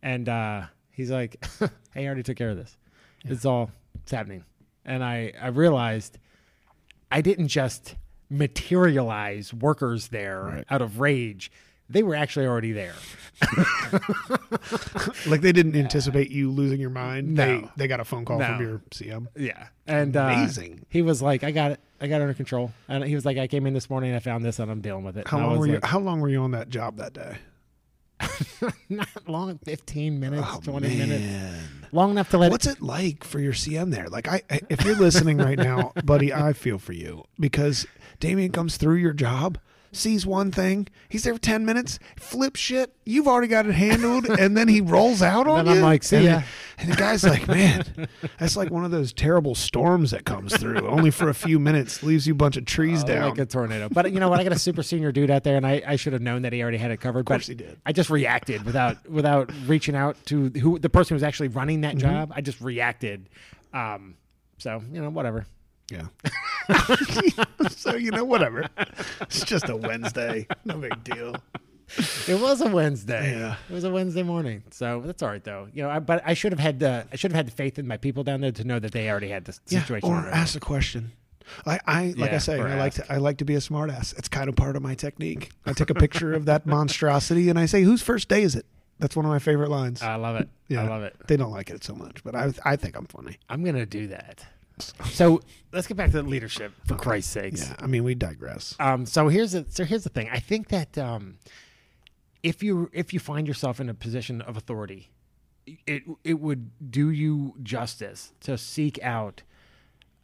and 0.03 0.27
uh, 0.27 0.63
he's 0.91 1.09
like, 1.09 1.43
"Hey, 1.93 2.03
I 2.03 2.05
already 2.05 2.23
took 2.23 2.37
care 2.37 2.49
of 2.49 2.57
this. 2.57 2.77
It's 3.25 3.45
all 3.45 3.71
it's 4.03 4.11
happening." 4.11 4.43
And 4.85 5.03
I 5.03 5.33
I 5.41 5.47
realized 5.47 6.17
I 7.11 7.21
didn't 7.21 7.47
just 7.47 7.95
materialize 8.29 9.53
workers 9.53 10.09
there 10.09 10.41
Right. 10.43 10.65
out 10.69 10.81
of 10.81 10.99
rage. 10.99 11.51
They 11.91 12.03
were 12.03 12.15
actually 12.15 12.45
already 12.47 12.71
there. 12.71 12.93
Like 15.25 15.41
they 15.41 15.51
didn't 15.51 15.75
anticipate 15.75 16.29
you 16.31 16.49
losing 16.51 16.79
your 16.79 16.89
mind. 16.89 17.37
They 17.37 17.61
No. 17.61 17.69
they 17.77 17.87
got 17.87 17.99
a 17.99 18.05
phone 18.05 18.25
call 18.25 18.39
No. 18.39 18.45
from 18.45 18.61
your 18.61 18.81
CM. 18.91 19.27
Yeah, 19.35 19.67
and 19.87 20.15
uh, 20.15 20.21
Amazing. 20.33 20.85
he 20.89 21.01
was 21.01 21.21
like, 21.21 21.43
"I 21.43 21.51
got 21.51 21.71
it. 21.71 21.79
I 21.99 22.07
got 22.07 22.17
it 22.17 22.23
under 22.23 22.33
control." 22.33 22.71
And 22.87 23.03
he 23.03 23.15
was 23.15 23.25
like, 23.25 23.37
"I 23.37 23.47
came 23.47 23.65
in 23.65 23.73
this 23.73 23.89
morning 23.89 24.09
and 24.11 24.17
I 24.17 24.19
found 24.19 24.43
this, 24.45 24.59
and 24.59 24.69
I'm 24.71 24.81
dealing 24.81 25.03
with 25.03 25.17
it." 25.17 25.27
How 25.27 25.37
And 25.37 25.47
long 25.47 25.59
were 25.59 25.67
you? 25.67 25.73
like, 25.75 25.85
How 25.85 25.99
long 25.99 26.21
were 26.21 26.29
you 26.29 26.41
on 26.41 26.51
that 26.51 26.69
job 26.69 26.97
that 26.97 27.13
day? 27.13 27.37
Not 28.89 29.07
long, 29.27 29.57
fifteen 29.59 30.19
minutes, 30.19 30.47
Oh, 30.47 30.59
twenty 30.63 30.95
minutes, 30.95 31.63
long 31.91 32.11
enough 32.11 32.29
to 32.31 32.37
let. 32.37 32.51
What's 32.51 32.67
it 32.67 32.81
like 32.81 33.23
for 33.23 33.39
your 33.39 33.53
CM 33.53 33.91
there? 33.91 34.07
Like, 34.09 34.27
I, 34.27 34.41
I- 34.49 34.61
if 34.69 34.83
you're 34.85 34.95
listening 34.95 35.37
right 35.37 35.57
now, 35.57 35.91
buddy, 36.03 36.33
I 36.33 36.53
feel 36.53 36.77
for 36.77 36.93
you 36.93 37.25
because 37.39 37.87
Damien 38.19 38.51
comes 38.51 38.77
through 38.77 38.95
your 38.97 39.13
job, 39.13 39.57
sees 39.91 40.25
one 40.25 40.51
thing, 40.51 40.87
he's 41.09 41.23
there 41.23 41.33
for 41.33 41.39
ten 41.41 41.65
minutes, 41.65 41.99
flips 42.17 42.59
shit. 42.59 42.93
You've 43.05 43.27
already 43.27 43.47
got 43.47 43.65
it 43.65 43.73
handled, 43.73 44.25
and 44.39 44.55
then 44.55 44.67
he 44.67 44.81
rolls 44.81 45.21
out 45.21 45.47
on 45.47 45.65
then 45.65 45.77
I'm 45.77 45.81
like, 45.83 46.03
"See 46.03 46.17
and, 46.17 46.25
ya." 46.25 46.41
and 46.77 46.91
the 46.91 46.95
guy's 46.95 47.23
like, 47.23 47.47
man, 47.47 48.07
that's 48.39 48.55
like 48.55 48.71
one 48.71 48.85
of 48.85 48.91
those 48.91 49.11
terrible 49.13 49.53
storms 49.55 50.11
that 50.11 50.25
comes 50.25 50.55
through, 50.55 50.87
only 50.87 51.11
for 51.11 51.29
a 51.29 51.33
few 51.33 51.59
minutes, 51.59 52.01
leaves 52.03 52.25
you 52.25 52.33
a 52.33 52.35
bunch 52.37 52.57
of 52.57 52.65
trees 52.65 53.03
Oh, 53.03 53.07
down. 53.07 53.29
like 53.31 53.39
a 53.39 53.45
tornado. 53.45 53.89
But 53.89 54.11
you 54.13 54.19
know 54.19 54.29
what? 54.29 54.39
I 54.39 54.43
got 54.43 54.53
a 54.53 54.59
super 54.59 54.81
senior 54.83 55.11
dude 55.11 55.29
out 55.29 55.43
there, 55.43 55.57
and 55.57 55.67
I, 55.67 55.81
I 55.85 55.95
should 55.97 56.13
have 56.13 56.21
known 56.21 56.43
that 56.43 56.53
he 56.53 56.61
already 56.61 56.77
had 56.77 56.91
it 56.91 56.97
covered. 57.01 57.19
of 57.21 57.25
course 57.25 57.47
but 57.47 57.57
he 57.59 57.63
did. 57.63 57.79
I 57.85 57.91
just 57.91 58.09
reacted 58.09 58.63
without 58.63 59.07
without 59.09 59.51
reaching 59.67 59.95
out 59.95 60.15
to 60.27 60.49
who 60.61 60.79
the 60.79 60.89
person 60.89 61.09
who 61.09 61.15
was 61.15 61.23
actually 61.23 61.49
running 61.49 61.81
that 61.81 61.95
Mm-hmm. 61.95 62.07
job. 62.07 62.31
I 62.35 62.41
just 62.41 62.61
reacted. 62.61 63.27
Um, 63.73 64.15
so 64.57 64.81
you 64.91 65.01
know, 65.01 65.09
whatever. 65.09 65.45
Yeah. 65.91 66.05
so 67.69 67.95
you 67.95 68.11
know, 68.11 68.23
whatever. 68.23 68.67
It's 69.21 69.43
just 69.43 69.69
a 69.69 69.75
Wednesday, 69.75 70.47
no 70.65 70.77
big 70.77 71.03
deal. 71.03 71.35
It 72.27 72.39
was 72.39 72.61
a 72.61 72.67
Wednesday. 72.69 73.31
Yeah. 73.37 73.55
It 73.69 73.73
was 73.73 73.83
a 73.83 73.91
Wednesday 73.91 74.23
morning, 74.23 74.63
so 74.71 75.01
that's 75.05 75.21
all 75.21 75.29
right 75.29 75.43
though. 75.43 75.67
You 75.73 75.83
know, 75.83 75.89
I, 75.89 75.99
but 75.99 76.23
I 76.25 76.33
should 76.33 76.51
have 76.53 76.59
had 76.59 76.79
the 76.79 77.05
I 77.11 77.15
should 77.15 77.31
have 77.31 77.35
had 77.35 77.47
the 77.47 77.51
faith 77.51 77.77
in 77.77 77.87
my 77.87 77.97
people 77.97 78.23
down 78.23 78.41
there 78.41 78.51
to 78.53 78.63
know 78.63 78.79
that 78.79 78.91
they 78.93 79.09
already 79.09 79.29
had 79.29 79.45
the 79.45 79.53
situation. 79.65 80.09
or 80.09 80.15
under 80.15 80.29
ask 80.29 80.55
a 80.55 80.59
question. 80.59 81.11
I, 81.65 81.79
I 81.85 82.13
like 82.17 82.31
I 82.31 82.37
say, 82.37 82.59
or 82.59 82.67
I 82.67 82.75
like 82.75 82.93
to 82.93 83.11
I 83.11 83.17
like 83.17 83.37
to 83.39 83.45
be 83.45 83.55
a 83.55 83.59
smartass. 83.59 84.17
It's 84.17 84.29
kind 84.29 84.47
of 84.47 84.55
part 84.55 84.75
of 84.77 84.81
my 84.81 84.95
technique. 84.95 85.51
I 85.65 85.73
take 85.73 85.89
a 85.89 85.95
picture 85.95 86.33
of 86.33 86.45
that 86.45 86.65
monstrosity 86.65 87.49
and 87.49 87.59
I 87.59 87.65
say, 87.65 87.83
"Whose 87.83 88.01
first 88.01 88.29
day 88.29 88.43
is 88.43 88.55
it?" 88.55 88.65
That's 88.99 89.15
one 89.15 89.25
of 89.25 89.31
my 89.31 89.39
favorite 89.39 89.69
lines. 89.69 90.01
I 90.01 90.15
love 90.15 90.35
it. 90.35 90.47
Yeah. 90.67 90.83
I 90.83 90.87
love 90.87 91.01
it. 91.03 91.15
They 91.27 91.35
don't 91.35 91.51
like 91.51 91.69
it 91.71 91.83
so 91.83 91.93
much, 91.95 92.23
but 92.23 92.35
I 92.35 92.53
I 92.63 92.75
think 92.77 92.95
I'm 92.95 93.07
funny. 93.07 93.37
I'm 93.49 93.63
gonna 93.65 93.85
do 93.85 94.07
that. 94.07 94.45
So 94.79 95.41
let's 95.73 95.87
get 95.87 95.97
back 95.97 96.11
to 96.11 96.21
the 96.21 96.27
leadership 96.27 96.73
for 96.85 96.95
Christ's 96.95 97.31
sakes. 97.31 97.67
Yeah, 97.67 97.75
I 97.79 97.87
mean 97.87 98.03
we 98.03 98.15
digress. 98.15 98.75
Um, 98.79 99.05
so 99.05 99.27
here's 99.27 99.51
the 99.53 99.65
so 99.69 99.83
here's 99.83 100.03
the 100.03 100.09
thing. 100.09 100.29
I 100.31 100.39
think 100.39 100.69
that 100.69 100.97
um, 100.97 101.37
if 102.43 102.63
you 102.63 102.89
if 102.93 103.13
you 103.13 103.19
find 103.19 103.47
yourself 103.47 103.79
in 103.79 103.89
a 103.89 103.93
position 103.93 104.41
of 104.41 104.57
authority, 104.57 105.11
it 105.65 106.03
it 106.23 106.39
would 106.39 106.91
do 106.91 107.09
you 107.09 107.55
justice 107.61 108.33
to 108.41 108.57
seek 108.57 109.01
out 109.03 109.43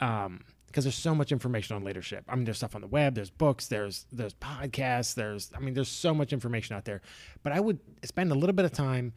um 0.00 0.44
because 0.66 0.84
there's 0.84 0.94
so 0.94 1.14
much 1.14 1.32
information 1.32 1.74
on 1.76 1.82
leadership. 1.82 2.24
I 2.28 2.36
mean, 2.36 2.44
there's 2.44 2.58
stuff 2.58 2.74
on 2.74 2.82
the 2.82 2.86
web, 2.86 3.14
there's 3.14 3.30
books, 3.30 3.68
there's 3.68 4.06
there's 4.12 4.34
podcasts, 4.34 5.14
there's 5.14 5.50
I 5.56 5.60
mean, 5.60 5.74
there's 5.74 5.88
so 5.88 6.12
much 6.14 6.32
information 6.32 6.76
out 6.76 6.84
there. 6.84 7.00
But 7.42 7.52
I 7.52 7.60
would 7.60 7.78
spend 8.04 8.30
a 8.30 8.34
little 8.34 8.52
bit 8.54 8.64
of 8.66 8.72
time, 8.72 9.14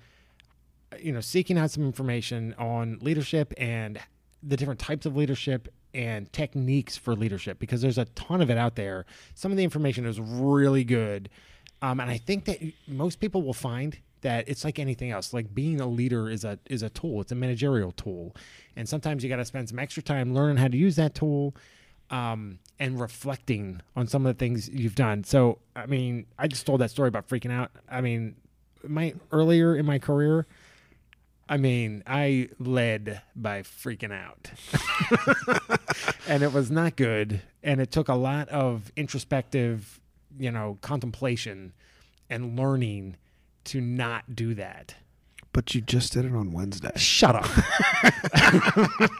you 1.00 1.12
know, 1.12 1.20
seeking 1.20 1.58
out 1.58 1.70
some 1.70 1.86
information 1.86 2.56
on 2.58 3.00
leadership 3.02 3.54
and 3.58 4.00
the 4.43 4.58
different 4.58 4.80
types 4.80 5.06
of 5.06 5.15
leadership 5.15 5.67
and 5.93 6.32
techniques 6.32 6.97
for 6.97 7.15
leadership 7.15 7.60
because 7.60 7.82
there's 7.82 7.97
a 7.97 8.06
ton 8.06 8.41
of 8.41 8.49
it 8.49 8.58
out 8.58 8.75
there. 8.75 9.06
Some 9.36 9.51
of 9.51 9.58
the 9.58 9.63
information 9.63 10.06
is 10.06 10.19
really 10.19 10.84
good. 10.84 11.30
Um, 11.82 11.99
and 11.99 12.10
I 12.10 12.17
think 12.17 12.45
that 12.45 12.60
most 12.88 13.19
people 13.19 13.41
will 13.41 13.54
find 13.54 13.97
that 14.21 14.47
it's 14.47 14.63
like 14.63 14.80
anything 14.80 15.12
else. 15.12 15.34
Like 15.34 15.54
being 15.54 15.82
a 15.82 15.88
leader 15.88 16.30
is 16.30 16.43
a 16.43 16.60
is 16.69 16.84
a 16.84 16.89
tool. 16.89 17.21
It's 17.21 17.32
a 17.32 17.36
managerial 17.36 17.91
tool, 17.91 18.36
and 18.75 18.88
sometimes 18.88 19.23
you 19.23 19.30
got 19.30 19.38
to 19.38 19.45
spend 19.45 19.69
some 19.69 19.80
extra 19.80 20.04
time 20.04 20.34
learning 20.34 20.58
how 20.58 20.67
to 20.67 20.77
use 20.77 20.95
that 20.97 21.15
tool, 21.15 21.56
um, 22.12 22.60
and 22.80 22.99
reflecting 22.99 23.82
on 23.95 24.08
some 24.08 24.25
of 24.25 24.36
the 24.36 24.39
things 24.39 24.69
you've 24.69 24.95
done. 24.95 25.23
So, 25.23 25.60
I 25.75 25.88
mean, 25.88 26.27
I 26.38 26.47
just 26.47 26.65
told 26.65 26.82
that 26.82 26.91
story 26.91 27.08
about 27.08 27.27
freaking 27.27 27.51
out. 27.51 27.71
I 27.89 28.01
mean, 28.01 28.36
my 28.88 29.13
earlier 29.32 29.75
in 29.75 29.86
my 29.86 29.97
career, 29.97 30.45
I 31.52 31.58
mean, 31.58 32.02
I 32.08 32.48
led 32.60 33.22
by 33.36 33.64
freaking 33.64 34.14
out. 34.14 34.50
and 36.28 36.44
it 36.44 36.54
was 36.54 36.72
not 36.72 36.96
good. 36.96 37.42
And 37.62 37.82
it 37.82 37.92
took 37.92 38.08
a 38.08 38.14
lot 38.16 38.48
of 38.48 38.90
introspective, 38.96 40.00
you 40.40 40.50
know, 40.50 40.78
contemplation 40.82 41.74
and 42.30 42.58
learning 42.58 43.18
to 43.66 43.82
not 43.82 44.34
do 44.34 44.54
that. 44.56 44.96
But 45.52 45.76
you 45.76 45.82
just 45.82 46.14
did 46.14 46.24
it 46.24 46.34
on 46.34 46.54
Wednesday, 46.54 46.92
Shut 46.96 47.36
up. 47.36 47.46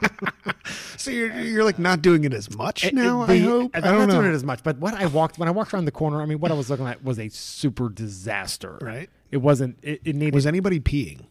so 0.98 1.12
you're 1.12 1.38
you're 1.42 1.66
like 1.66 1.78
not 1.80 2.02
doing 2.02 2.24
it 2.24 2.34
as 2.34 2.56
much 2.56 2.86
It- 2.86 2.94
now. 2.94 3.24
it- 3.24 3.30
I 3.30 3.38
hope. 3.40 3.72
I 3.74 3.80
I'm 3.80 3.84
don't 3.84 3.98
not 4.00 4.08
know. 4.08 4.16
doing 4.22 4.32
it 4.32 4.36
as 4.36 4.44
much, 4.46 4.64
but 4.64 4.78
what 4.78 4.94
I 4.94 5.08
walked 5.08 5.38
when 5.38 5.50
I 5.50 5.52
walked 5.52 5.74
around 5.74 5.84
the 5.86 5.92
corner, 5.92 6.22
I 6.22 6.26
mean, 6.26 6.40
what 6.40 6.50
I 6.50 6.54
was 6.54 6.70
looking 6.70 6.88
at 6.88 7.04
was 7.04 7.20
a 7.20 7.28
super 7.28 7.90
disaster. 7.90 8.78
Right? 8.82 9.10
It 9.32 9.38
wasn't. 9.38 9.78
It, 9.82 10.00
it 10.06 10.16
needed 10.16 10.34
Was 10.34 10.46
anybody 10.48 10.80
peeing? 10.80 11.26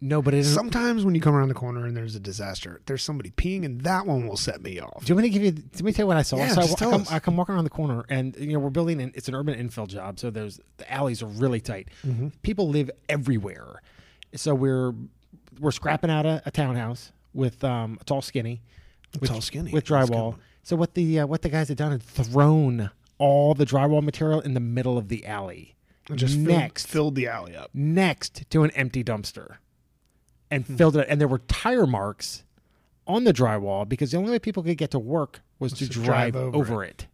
No, 0.00 0.20
but 0.20 0.34
it. 0.34 0.44
Sometimes 0.44 1.04
when 1.04 1.14
you 1.14 1.20
come 1.20 1.34
around 1.34 1.48
the 1.48 1.54
corner 1.54 1.86
and 1.86 1.96
there's 1.96 2.14
a 2.14 2.20
disaster, 2.20 2.80
there's 2.86 3.02
somebody 3.02 3.30
peeing, 3.30 3.64
and 3.64 3.80
that 3.82 4.06
one 4.06 4.28
will 4.28 4.36
set 4.36 4.62
me 4.62 4.78
off. 4.78 5.04
Do 5.04 5.10
you 5.10 5.14
want 5.14 5.24
me 5.24 5.30
to 5.30 5.38
give 5.38 5.42
you? 5.42 5.62
Let 5.74 5.82
me 5.82 5.92
tell 5.92 6.04
you 6.04 6.08
what 6.08 6.16
I 6.18 6.22
saw. 6.22 6.36
Yeah, 6.36 6.48
so 6.48 6.60
I, 6.60 6.64
just 6.64 6.74
I 6.74 6.78
tell 6.78 6.90
come, 6.90 7.00
us. 7.02 7.12
I 7.12 7.18
come 7.18 7.36
walking 7.36 7.54
around 7.54 7.64
the 7.64 7.70
corner, 7.70 8.04
and 8.10 8.36
you 8.36 8.52
know 8.52 8.58
we're 8.58 8.70
building. 8.70 9.00
An, 9.00 9.12
it's 9.14 9.28
an 9.28 9.34
urban 9.34 9.54
infill 9.58 9.88
job, 9.88 10.18
so 10.18 10.30
there's 10.30 10.60
the 10.76 10.92
alleys 10.92 11.22
are 11.22 11.26
really 11.26 11.60
tight. 11.60 11.88
Mm-hmm. 12.06 12.28
People 12.42 12.68
live 12.68 12.90
everywhere, 13.08 13.80
so 14.34 14.54
we're 14.54 14.92
we're 15.60 15.70
scrapping 15.70 16.10
out 16.10 16.26
a, 16.26 16.42
a 16.44 16.50
townhouse 16.50 17.12
with 17.32 17.64
um, 17.64 17.96
a 18.00 18.04
tall 18.04 18.20
skinny, 18.20 18.60
with, 19.20 19.30
Tall 19.30 19.40
skinny. 19.40 19.72
with 19.72 19.86
That's 19.86 20.08
a 20.08 20.10
good 20.10 20.12
drywall. 20.14 20.36
So 20.62 20.76
what 20.76 20.92
the 20.94 21.20
uh, 21.20 21.26
what 21.26 21.40
the 21.40 21.48
guys 21.48 21.68
had 21.68 21.78
done 21.78 21.92
had 21.92 22.02
thrown 22.02 22.90
all 23.16 23.54
the 23.54 23.64
drywall 23.64 24.02
material 24.02 24.40
in 24.40 24.52
the 24.52 24.60
middle 24.60 24.98
of 24.98 25.08
the 25.08 25.24
alley. 25.26 25.74
Just 26.14 26.34
filled- 26.34 26.46
next 26.46 26.86
filled 26.86 27.14
the 27.14 27.26
alley 27.26 27.56
up. 27.56 27.70
next 27.74 28.48
to 28.50 28.62
an 28.62 28.70
empty 28.72 29.02
dumpster 29.02 29.56
and 30.50 30.64
Hmm. 30.64 30.76
filled 30.76 30.96
it 30.96 31.06
and 31.08 31.20
there 31.20 31.28
were 31.28 31.38
tire 31.48 31.86
marks 31.86 32.42
on 33.06 33.24
the 33.24 33.32
drywall 33.32 33.88
because 33.88 34.10
the 34.12 34.16
only 34.18 34.30
way 34.32 34.38
people 34.38 34.62
could 34.62 34.76
get 34.78 34.90
to 34.92 34.98
work 34.98 35.40
was 35.58 35.72
to 35.74 35.86
to 35.86 35.92
drive, 35.92 36.32
drive 36.32 36.36
over, 36.36 36.56
over 36.56 36.84
it. 36.84 37.06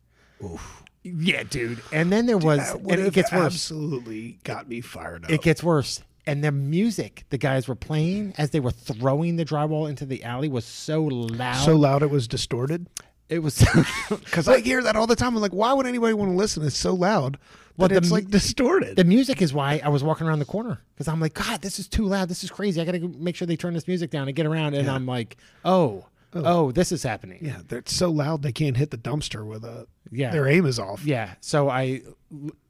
yeah 1.03 1.43
dude 1.43 1.81
and 1.93 2.13
then 2.13 2.27
there 2.27 2.39
was 2.39 2.59
That 2.59 2.81
and 2.81 3.01
it 3.01 3.13
gets 3.13 3.33
worse 3.33 3.55
absolutely 3.55 4.39
got 4.45 4.69
me 4.69 4.81
fired 4.81 5.25
up. 5.25 5.31
it 5.31 5.43
gets 5.43 5.63
worse 5.63 6.03
and 6.27 6.43
the 6.45 6.53
music 6.53 7.25
the 7.31 7.39
guys 7.39 7.67
were 7.67 7.75
playing 7.75 8.35
as 8.39 8.51
they 8.51 8.61
were 8.61 8.71
throwing 8.71 9.37
the 9.37 9.45
drywall 9.45 9.89
into 9.89 10.07
the 10.07 10.23
alley 10.25 10.49
was 10.49 10.65
so 10.65 11.03
loud 11.03 11.65
so 11.65 11.75
loud 11.77 12.03
it 12.03 12.11
was 12.11 12.29
distorted. 12.29 12.87
It 13.33 13.43
was 13.43 13.59
Because 14.09 14.49
I 14.49 14.61
hear 14.61 14.83
that 14.83 14.97
all 14.97 15.07
the 15.07 15.17
time. 15.17 15.35
I'm 15.37 15.43
like, 15.43 15.53
why 15.55 15.73
would 15.73 15.87
anybody 15.87 16.15
want 16.15 16.31
to 16.31 16.37
listen? 16.37 16.65
It's 16.65 16.77
so 16.77 16.95
loud. 16.95 17.39
Well, 17.77 17.89
But 17.89 17.93
it's 17.97 18.11
mu- 18.11 18.17
like 18.17 18.29
distorted. 18.29 18.97
the 18.97 19.05
music 19.05 19.41
is 19.41 19.53
why 19.55 19.81
I 19.83 19.89
was 19.89 20.05
walking 20.05 20.27
around 20.27 20.41
the 20.41 20.45
corner 20.45 20.83
because 20.95 21.09
I'm 21.09 21.21
like, 21.21 21.35
God, 21.35 21.63
this 21.63 21.79
is 21.79 21.89
too 21.89 22.05
loud. 22.05 22.29
This 22.29 22.45
is 22.45 22.51
crazy. 22.51 22.81
I 22.81 22.85
got 22.85 22.93
to 22.93 23.09
make 23.09 23.35
sure 23.35 23.47
they 23.47 23.57
turn 23.57 23.73
this 23.75 23.89
music 23.89 24.11
down 24.11 24.29
and 24.29 24.37
get 24.37 24.45
around. 24.47 24.75
And 24.75 24.87
Yeah. 24.87 24.95
I'm 24.95 25.07
like, 25.07 25.37
oh, 25.65 26.05
oh, 26.35 26.43
oh 26.45 26.73
this 26.73 26.93
is 26.93 27.03
happening. 27.03 27.39
yeah, 27.41 27.61
they're 27.67 27.83
so 27.87 28.11
loud 28.11 28.43
they 28.43 28.53
can't 28.53 28.77
hit 28.77 28.91
the 28.91 28.99
dumpster 28.99 29.45
with 29.47 29.65
a. 29.65 29.87
Yeah. 30.11 30.31
Their 30.33 30.47
aim 30.49 30.67
is 30.67 30.79
off. 30.79 31.05
Yeah. 31.07 31.35
So 31.41 31.71
I, 31.71 32.03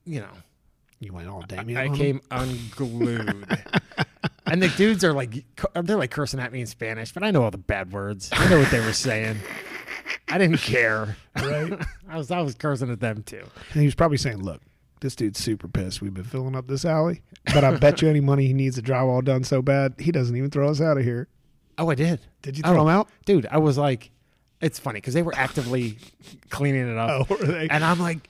you 0.04 0.20
know, 0.20 0.28
You 1.00 1.12
went 1.12 1.26
all 1.28 1.42
Damien. 1.42 1.76
I 1.76 1.86
'em? 1.86 1.94
came 1.96 2.20
unglued. 2.30 3.58
and 4.46 4.62
the 4.62 4.68
dudes 4.68 5.02
are 5.02 5.12
like, 5.12 5.44
they're 5.82 5.96
like 5.96 6.12
cursing 6.12 6.38
at 6.38 6.52
me 6.52 6.60
in 6.60 6.66
Spanish, 6.68 7.12
but 7.12 7.24
I 7.24 7.32
know 7.32 7.42
all 7.42 7.50
the 7.50 7.58
bad 7.58 7.92
words. 7.92 8.30
I 8.32 8.48
know 8.48 8.60
what 8.60 8.70
they 8.70 8.78
were 8.78 8.92
saying. 8.92 9.38
I 10.32 10.38
didn't 10.38 10.58
care. 10.58 11.16
Right. 11.36 11.72
I 12.08 12.16
was, 12.16 12.30
I 12.30 12.40
was 12.40 12.54
cursing 12.54 12.90
at 12.90 13.00
them 13.00 13.22
too. 13.22 13.44
And 13.72 13.80
he 13.80 13.86
was 13.86 13.94
probably 13.94 14.16
saying, 14.18 14.42
"Look, 14.42 14.60
this 15.00 15.14
dude's 15.16 15.38
super 15.38 15.68
pissed. 15.68 16.00
We've 16.02 16.14
been 16.14 16.24
filling 16.24 16.54
up 16.56 16.66
this 16.68 16.84
alley, 16.84 17.22
but 17.54 17.64
I 17.64 17.76
bet 17.76 18.02
you 18.02 18.08
any 18.08 18.20
money 18.20 18.46
he 18.46 18.52
needs 18.52 18.76
the 18.76 18.82
drywall 18.82 19.24
done 19.24 19.44
so 19.44 19.62
bad 19.62 19.94
he 19.98 20.12
doesn't 20.12 20.36
even 20.36 20.50
throw 20.50 20.68
us 20.70 20.80
out 20.80 20.98
of 20.98 21.04
here." 21.04 21.28
Oh, 21.78 21.90
I 21.90 21.94
did. 21.94 22.20
Did 22.42 22.58
you 22.58 22.62
oh, 22.66 22.72
throw 22.72 22.80
Oh, 22.80 22.82
him 22.82 22.88
out? 22.88 23.08
Dude, 23.24 23.46
I 23.50 23.58
was 23.58 23.78
like, 23.78 24.10
it's 24.60 24.78
funny 24.78 24.98
because 24.98 25.14
they 25.14 25.22
were 25.22 25.34
actively 25.34 25.96
cleaning 26.50 26.86
it 26.90 26.98
up. 26.98 27.26
Oh? 27.30 27.36
And 27.70 27.82
I'm 27.82 27.98
like, 27.98 28.28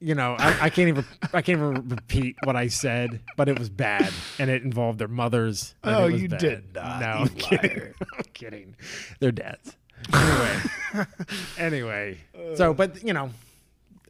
you 0.00 0.14
know, 0.14 0.36
I, 0.38 0.66
I 0.66 0.70
can't 0.70 0.88
even 0.88 1.04
I 1.32 1.42
can't 1.42 1.58
even 1.58 1.88
repeat 1.88 2.36
what 2.44 2.56
I 2.56 2.68
said, 2.68 3.20
but 3.36 3.48
it 3.48 3.58
was 3.58 3.68
bad, 3.68 4.10
and 4.38 4.48
it 4.50 4.62
involved 4.62 4.98
their 4.98 5.08
mothers. 5.08 5.74
Oh, 5.84 6.06
you 6.06 6.28
bad. 6.28 6.40
did 6.40 6.74
not, 6.74 7.00
No, 7.00 7.06
you 7.06 7.20
I'm 7.22 7.28
kidding. 7.28 7.94
I'm 8.16 8.24
kidding. 8.32 8.76
Their 9.20 9.32
dads. 9.32 9.76
Anyway, 10.12 11.06
anyway. 11.58 12.18
So, 12.54 12.74
but 12.74 13.02
you 13.02 13.12
know, 13.12 13.30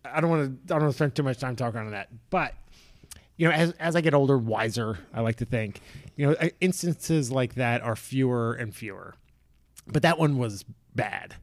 I 0.04 0.20
don't 0.20 0.30
want 0.30 0.66
to. 0.68 0.74
I 0.74 0.78
don't 0.78 0.84
want 0.84 0.92
to 0.92 0.96
spend 0.96 1.14
too 1.14 1.22
much 1.22 1.38
time 1.38 1.56
talking 1.56 1.80
on 1.80 1.90
that. 1.90 2.08
But 2.30 2.54
you 3.36 3.48
know, 3.48 3.54
as 3.54 3.72
as 3.72 3.96
I 3.96 4.00
get 4.00 4.14
older, 4.14 4.38
wiser, 4.38 4.98
I 5.12 5.20
like 5.20 5.36
to 5.36 5.44
think. 5.44 5.80
You 6.16 6.28
know, 6.28 6.36
instances 6.60 7.30
like 7.30 7.54
that 7.54 7.82
are 7.82 7.96
fewer 7.96 8.52
and 8.52 8.74
fewer. 8.74 9.14
But 9.86 10.02
that 10.02 10.18
one 10.18 10.38
was 10.38 10.64
bad. 10.94 11.34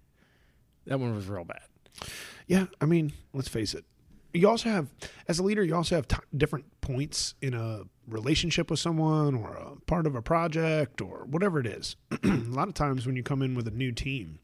That 0.85 0.99
one 0.99 1.15
was 1.15 1.27
real 1.27 1.45
bad. 1.45 1.61
Yeah, 2.47 2.65
I 2.79 2.85
mean, 2.85 3.13
let's 3.33 3.47
face 3.47 3.73
it. 3.73 3.85
You 4.35 4.49
also 4.49 4.69
have, 4.69 4.89
as 5.27 5.39
a 5.39 5.43
leader, 5.43 5.63
you 5.63 5.75
also 5.75 5.95
have 5.95 6.07
t- 6.07 6.17
different 6.35 6.65
points 6.81 7.35
in 7.41 7.53
a 7.53 7.83
relationship 8.07 8.69
with 8.69 8.79
someone 8.79 9.35
or 9.35 9.53
a 9.55 9.79
part 9.87 10.05
of 10.05 10.15
a 10.15 10.21
project 10.21 11.01
or 11.01 11.25
whatever 11.25 11.59
it 11.59 11.65
is. 11.65 11.95
a 12.23 12.27
lot 12.27 12.67
of 12.67 12.73
times 12.73 13.05
when 13.05 13.15
you 13.15 13.23
come 13.23 13.41
in 13.41 13.55
with 13.55 13.67
a 13.67 13.71
new 13.71 13.91
team, 13.91 14.39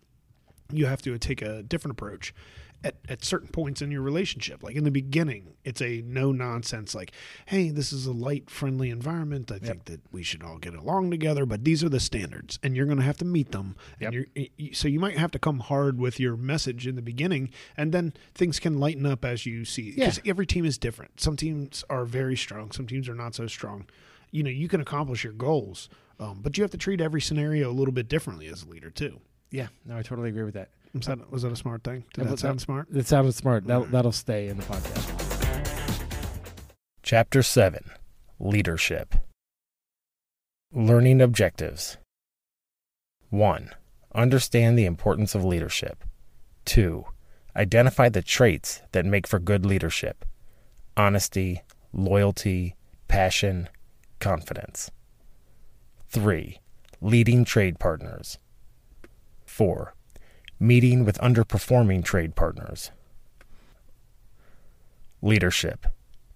you 0.72 0.86
have 0.86 1.02
to 1.02 1.18
take 1.18 1.42
a 1.42 1.62
different 1.62 1.92
approach 1.92 2.34
at, 2.84 2.96
at 3.08 3.24
certain 3.24 3.48
points 3.50 3.82
in 3.82 3.92
your 3.92 4.02
relationship. 4.02 4.64
Like 4.64 4.76
in 4.76 4.84
the 4.84 4.92
beginning, 4.92 5.54
it's 5.64 5.82
a 5.82 6.02
no 6.02 6.32
nonsense, 6.32 6.96
like, 6.96 7.12
hey, 7.46 7.70
this 7.70 7.94
is 7.94 8.06
a 8.06 8.12
light, 8.12 8.50
friendly 8.50 8.90
environment. 8.90 9.52
I 9.52 9.60
think 9.60 9.86
that 9.86 10.02
we 10.12 10.24
should 10.24 10.42
all 10.44 10.58
get 10.58 10.74
along 10.74 11.12
together, 11.12 11.46
but 11.46 11.64
these 11.64 11.84
are 11.84 11.90
the 11.90 12.00
standards, 12.00 12.58
and 12.64 12.76
you're 12.76 12.86
going 12.88 12.98
to 12.98 13.04
have 13.04 13.18
to 13.18 13.26
meet 13.26 13.52
them. 13.52 13.76
Yep. 14.00 14.14
And 14.14 14.28
you're, 14.58 14.74
so 14.74 14.88
you 14.88 15.00
might 15.00 15.18
have 15.18 15.32
to 15.32 15.40
come 15.40 15.60
hard 15.60 16.00
with 16.00 16.20
your 16.20 16.36
message 16.36 16.88
in 16.88 16.96
the 16.96 17.02
beginning, 17.02 17.52
and 17.78 17.92
then 17.92 18.14
things 18.34 18.60
can 18.60 18.80
lighten 18.80 19.06
up 19.06 19.24
as 19.24 19.46
you 19.46 19.64
see. 19.66 19.92
Because 19.92 20.20
Yeah. 20.24 20.32
every 20.32 20.48
team 20.48 20.66
is 20.66 20.78
different. 20.78 21.20
Some 21.20 21.36
teams 21.38 21.84
are 21.90 22.06
very 22.06 22.36
strong, 22.36 22.72
some 22.72 22.88
teams 22.88 23.08
are 23.08 23.16
not 23.16 23.36
so 23.36 23.48
strong. 23.48 23.86
You 24.32 24.44
know, 24.44 24.50
you 24.50 24.68
can 24.68 24.82
accomplish 24.82 25.24
your 25.24 25.34
goals, 25.34 25.90
um, 26.20 26.40
but 26.42 26.58
you 26.58 26.64
have 26.64 26.72
to 26.72 26.78
treat 26.78 27.02
every 27.02 27.22
scenario 27.22 27.70
a 27.70 27.74
little 27.74 27.92
bit 27.94 28.08
differently 28.08 28.48
as 28.48 28.64
a 28.64 28.68
leader, 28.70 28.90
too. 28.90 29.20
Yeah, 29.52 29.68
no, 29.86 29.98
I 29.98 30.02
totally 30.02 30.30
agree 30.30 30.44
with 30.44 30.54
that. 30.54 30.70
Was 30.94 31.06
that, 31.06 31.32
was 31.32 31.42
that 31.44 31.52
a 31.52 31.56
smart 31.56 31.84
thing? 31.84 32.04
Did 32.14 32.26
That 32.26 32.32
that 32.32 32.40
sound 32.40 32.62
smart? 32.62 32.88
It 32.94 33.08
sounded 33.08 33.34
smart. 33.34 33.66
That, 33.66 33.82
mm. 33.82 33.92
that'll 33.92 34.12
stay 34.12 34.50
in 34.50 34.58
the 34.58 34.64
podcast. 34.64 35.08
Chapter 37.02 37.42
7 37.42 37.92
Leadership 38.40 39.16
Learning 40.74 41.22
Objectives 41.22 41.98
1. 43.30 43.70
Understand 44.14 44.78
the 44.78 44.86
importance 44.86 45.34
of 45.34 45.46
leadership. 45.46 46.04
2. 46.66 47.06
Identify 47.56 48.10
the 48.10 48.22
traits 48.22 48.82
that 48.92 49.06
make 49.06 49.28
for 49.28 49.40
good 49.40 49.66
leadership 49.66 50.26
honesty, 50.98 51.62
loyalty, 51.94 52.76
passion, 53.08 53.70
confidence. 54.20 54.92
3. 56.10 56.60
Leading 57.00 57.46
trade 57.46 57.80
partners. 57.80 58.38
4. 59.46 59.94
Meeting 60.64 61.06
with 61.06 61.18
underperforming 61.18 62.06
trade 62.06 62.36
partners. 62.36 62.92
Leadership. 65.20 65.88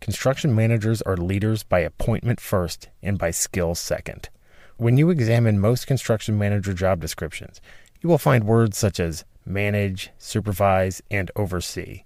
Construction 0.02 0.56
managers 0.56 1.04
are 1.04 1.16
leaders 1.16 1.62
by 1.62 1.82
appointment 1.82 2.40
first 2.40 2.90
and 3.04 3.20
by 3.20 3.30
skill 3.30 3.76
second. 3.76 4.30
When 4.78 4.98
you 4.98 5.12
examine 5.12 5.60
most 5.60 5.86
construction 5.86 6.40
manager 6.40 6.74
job 6.74 7.02
descriptions, 7.02 7.62
you 8.02 8.10
will 8.10 8.18
find 8.18 8.46
words 8.46 8.80
such 8.80 9.00
as 9.00 9.26
manage, 9.46 10.10
supervise, 10.18 11.04
and 11.12 11.30
oversee. 11.36 12.02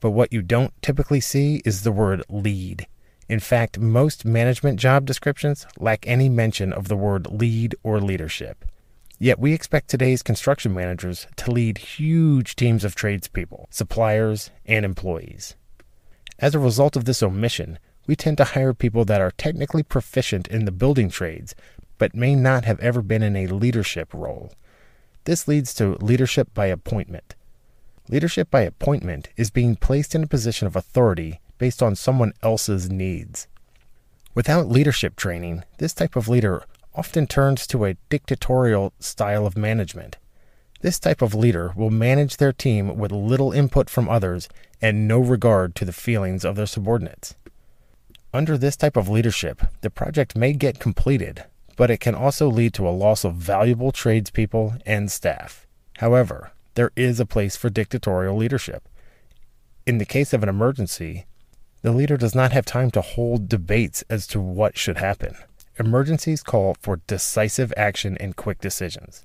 But 0.00 0.12
what 0.12 0.32
you 0.32 0.40
don't 0.40 0.72
typically 0.80 1.20
see 1.20 1.60
is 1.66 1.82
the 1.82 1.92
word 1.92 2.22
lead. 2.30 2.86
In 3.28 3.40
fact, 3.40 3.78
most 3.78 4.24
management 4.24 4.80
job 4.80 5.04
descriptions 5.04 5.66
lack 5.78 6.06
any 6.06 6.30
mention 6.30 6.72
of 6.72 6.88
the 6.88 6.96
word 6.96 7.26
lead 7.26 7.74
or 7.82 8.00
leadership. 8.00 8.64
Yet 9.20 9.40
we 9.40 9.52
expect 9.52 9.88
today's 9.88 10.22
construction 10.22 10.72
managers 10.72 11.26
to 11.36 11.50
lead 11.50 11.78
huge 11.78 12.54
teams 12.54 12.84
of 12.84 12.94
tradespeople, 12.94 13.66
suppliers, 13.70 14.50
and 14.64 14.84
employees. 14.84 15.56
As 16.38 16.54
a 16.54 16.60
result 16.60 16.94
of 16.94 17.04
this 17.04 17.22
omission, 17.22 17.80
we 18.06 18.14
tend 18.14 18.36
to 18.38 18.44
hire 18.44 18.72
people 18.72 19.04
that 19.06 19.20
are 19.20 19.32
technically 19.32 19.82
proficient 19.82 20.46
in 20.46 20.64
the 20.64 20.72
building 20.72 21.10
trades, 21.10 21.56
but 21.98 22.14
may 22.14 22.36
not 22.36 22.64
have 22.64 22.78
ever 22.78 23.02
been 23.02 23.24
in 23.24 23.34
a 23.34 23.48
leadership 23.48 24.14
role. 24.14 24.52
This 25.24 25.48
leads 25.48 25.74
to 25.74 25.96
leadership 26.00 26.54
by 26.54 26.66
appointment. 26.66 27.34
Leadership 28.08 28.50
by 28.52 28.62
appointment 28.62 29.28
is 29.36 29.50
being 29.50 29.74
placed 29.74 30.14
in 30.14 30.22
a 30.22 30.28
position 30.28 30.66
of 30.68 30.76
authority 30.76 31.40
based 31.58 31.82
on 31.82 31.96
someone 31.96 32.32
else's 32.42 32.88
needs. 32.88 33.48
Without 34.34 34.68
leadership 34.68 35.16
training, 35.16 35.64
this 35.78 35.92
type 35.92 36.14
of 36.14 36.28
leader 36.28 36.62
often 36.98 37.28
turns 37.28 37.64
to 37.64 37.84
a 37.84 37.96
dictatorial 38.08 38.92
style 38.98 39.46
of 39.46 39.56
management. 39.56 40.16
This 40.80 40.98
type 40.98 41.22
of 41.22 41.32
leader 41.32 41.72
will 41.76 41.90
manage 41.90 42.38
their 42.38 42.52
team 42.52 42.98
with 42.98 43.12
little 43.12 43.52
input 43.52 43.88
from 43.88 44.08
others 44.08 44.48
and 44.82 45.06
no 45.06 45.20
regard 45.20 45.76
to 45.76 45.84
the 45.84 45.92
feelings 45.92 46.44
of 46.44 46.56
their 46.56 46.66
subordinates. 46.66 47.36
Under 48.34 48.58
this 48.58 48.76
type 48.76 48.96
of 48.96 49.08
leadership, 49.08 49.62
the 49.80 49.90
project 49.90 50.34
may 50.34 50.52
get 50.52 50.80
completed, 50.80 51.44
but 51.76 51.88
it 51.88 52.00
can 52.00 52.16
also 52.16 52.48
lead 52.48 52.74
to 52.74 52.88
a 52.88 52.90
loss 52.90 53.22
of 53.22 53.36
valuable 53.36 53.92
tradespeople 53.92 54.74
and 54.84 55.08
staff. 55.08 55.68
However, 55.98 56.50
there 56.74 56.90
is 56.96 57.20
a 57.20 57.26
place 57.26 57.56
for 57.56 57.70
dictatorial 57.70 58.36
leadership. 58.36 58.88
In 59.86 59.98
the 59.98 60.04
case 60.04 60.32
of 60.32 60.42
an 60.42 60.48
emergency, 60.48 61.26
the 61.82 61.92
leader 61.92 62.16
does 62.16 62.34
not 62.34 62.50
have 62.50 62.66
time 62.66 62.90
to 62.90 63.00
hold 63.00 63.48
debates 63.48 64.02
as 64.10 64.26
to 64.28 64.40
what 64.40 64.76
should 64.76 64.98
happen. 64.98 65.36
Emergencies 65.80 66.42
call 66.42 66.76
for 66.80 67.00
decisive 67.06 67.72
action 67.76 68.16
and 68.18 68.34
quick 68.34 68.60
decisions. 68.60 69.24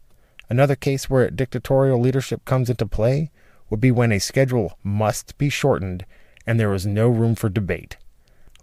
Another 0.50 0.76
case 0.76 1.10
where 1.10 1.28
dictatorial 1.32 2.00
leadership 2.00 2.46
comes 2.46 2.70
into 2.70 2.86
play 2.86 3.32
would 3.72 3.82
be 3.82 3.90
when 3.90 4.12
a 4.12 4.20
schedule 4.20 4.78
must 4.84 5.36
be 5.40 5.50
shortened 5.50 6.06
and 6.46 6.60
there 6.60 6.74
is 6.74 6.86
no 6.86 7.10
room 7.10 7.34
for 7.34 7.50
debate. 7.50 7.98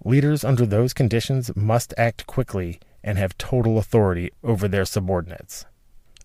Leaders 0.05 0.45
under 0.45 0.65
those 0.65 0.93
conditions 0.93 1.51
must 1.57 1.93
act 1.99 2.29
quickly 2.29 2.79
and 3.03 3.19
have 3.19 3.37
total 3.39 3.77
authority 3.77 4.31
over 4.45 4.69
their 4.69 4.85
subordinates. 4.85 5.67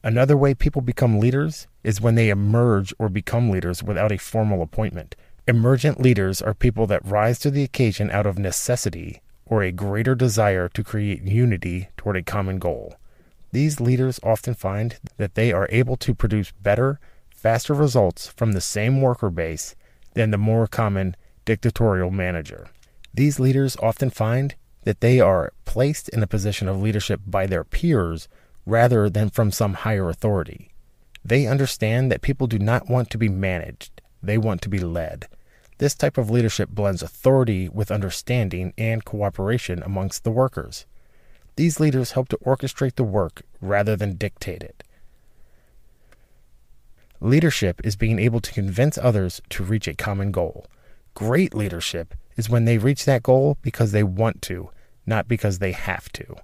Another 0.03 0.37
way 0.37 0.53
people 0.53 0.83
become 0.83 1.19
leaders 1.19 1.67
is 1.83 1.99
when 1.99 2.13
they 2.13 2.29
emerge 2.29 2.93
or 2.99 3.09
become 3.09 3.49
leaders 3.49 3.81
without 3.81 4.11
a 4.11 4.19
formal 4.19 4.61
appointment. 4.61 5.15
Emergent 5.47 5.99
leaders 5.99 6.43
are 6.43 6.53
people 6.53 6.85
that 6.85 7.03
rise 7.03 7.39
to 7.39 7.49
the 7.49 7.63
occasion 7.63 8.11
out 8.11 8.27
of 8.27 8.37
necessity 8.37 9.21
or 9.45 9.61
a 9.61 9.71
greater 9.71 10.15
desire 10.15 10.67
to 10.69 10.83
create 10.83 11.21
unity 11.23 11.89
toward 11.97 12.15
a 12.15 12.23
common 12.23 12.59
goal. 12.59 12.95
These 13.51 13.79
leaders 13.79 14.19
often 14.23 14.53
find 14.53 14.97
that 15.17 15.35
they 15.35 15.51
are 15.51 15.67
able 15.71 15.97
to 15.97 16.13
produce 16.13 16.51
better, 16.51 16.99
faster 17.29 17.73
results 17.73 18.27
from 18.27 18.51
the 18.51 18.61
same 18.61 19.01
worker 19.01 19.29
base 19.29 19.75
than 20.13 20.31
the 20.31 20.37
more 20.37 20.67
common 20.67 21.15
dictatorial 21.45 22.11
manager. 22.11 22.67
These 23.13 23.39
leaders 23.39 23.77
often 23.81 24.09
find 24.09 24.55
that 24.83 25.01
they 25.01 25.19
are 25.19 25.53
placed 25.63 26.09
in 26.09 26.23
a 26.23 26.27
position 26.27 26.67
of 26.67 26.81
leadership 26.81 27.21
by 27.25 27.47
their 27.47 27.63
peers 27.63 28.27
rather 28.65 29.09
than 29.09 29.29
from 29.29 29.51
some 29.51 29.73
higher 29.73 30.09
authority. 30.09 30.71
They 31.23 31.47
understand 31.47 32.11
that 32.11 32.21
people 32.21 32.47
do 32.47 32.59
not 32.59 32.89
want 32.89 33.09
to 33.11 33.17
be 33.17 33.29
managed, 33.29 34.01
they 34.21 34.37
want 34.37 34.61
to 34.63 34.69
be 34.69 34.79
led. 34.79 35.27
This 35.77 35.93
type 35.95 36.17
of 36.17 36.29
leadership 36.29 36.69
blends 36.69 37.03
authority 37.03 37.67
with 37.67 37.91
understanding 37.91 38.73
and 38.77 39.03
cooperation 39.03 39.83
amongst 39.83 40.23
the 40.23 40.31
workers. 40.31 40.85
These 41.57 41.79
leaders 41.79 42.11
help 42.11 42.29
to 42.29 42.37
orchestrate 42.45 42.95
the 42.95 43.03
work 43.03 43.41
rather 43.61 43.95
than 43.95 44.15
dictate 44.15 44.63
it. 44.63 44.83
Leadership 47.19 47.81
is 47.83 47.95
being 47.95 48.19
able 48.19 48.39
to 48.41 48.53
convince 48.53 48.97
others 48.97 49.41
to 49.49 49.63
reach 49.63 49.87
a 49.87 49.93
common 49.93 50.31
goal. 50.31 50.67
Great 51.13 51.53
leadership 51.53 52.13
is 52.35 52.49
when 52.49 52.65
they 52.65 52.77
reach 52.77 53.05
that 53.05 53.23
goal 53.23 53.57
because 53.61 53.91
they 53.91 54.03
want 54.03 54.41
to, 54.43 54.69
not 55.05 55.27
because 55.27 55.59
they 55.59 55.71
have 55.71 56.11
to. 56.11 56.35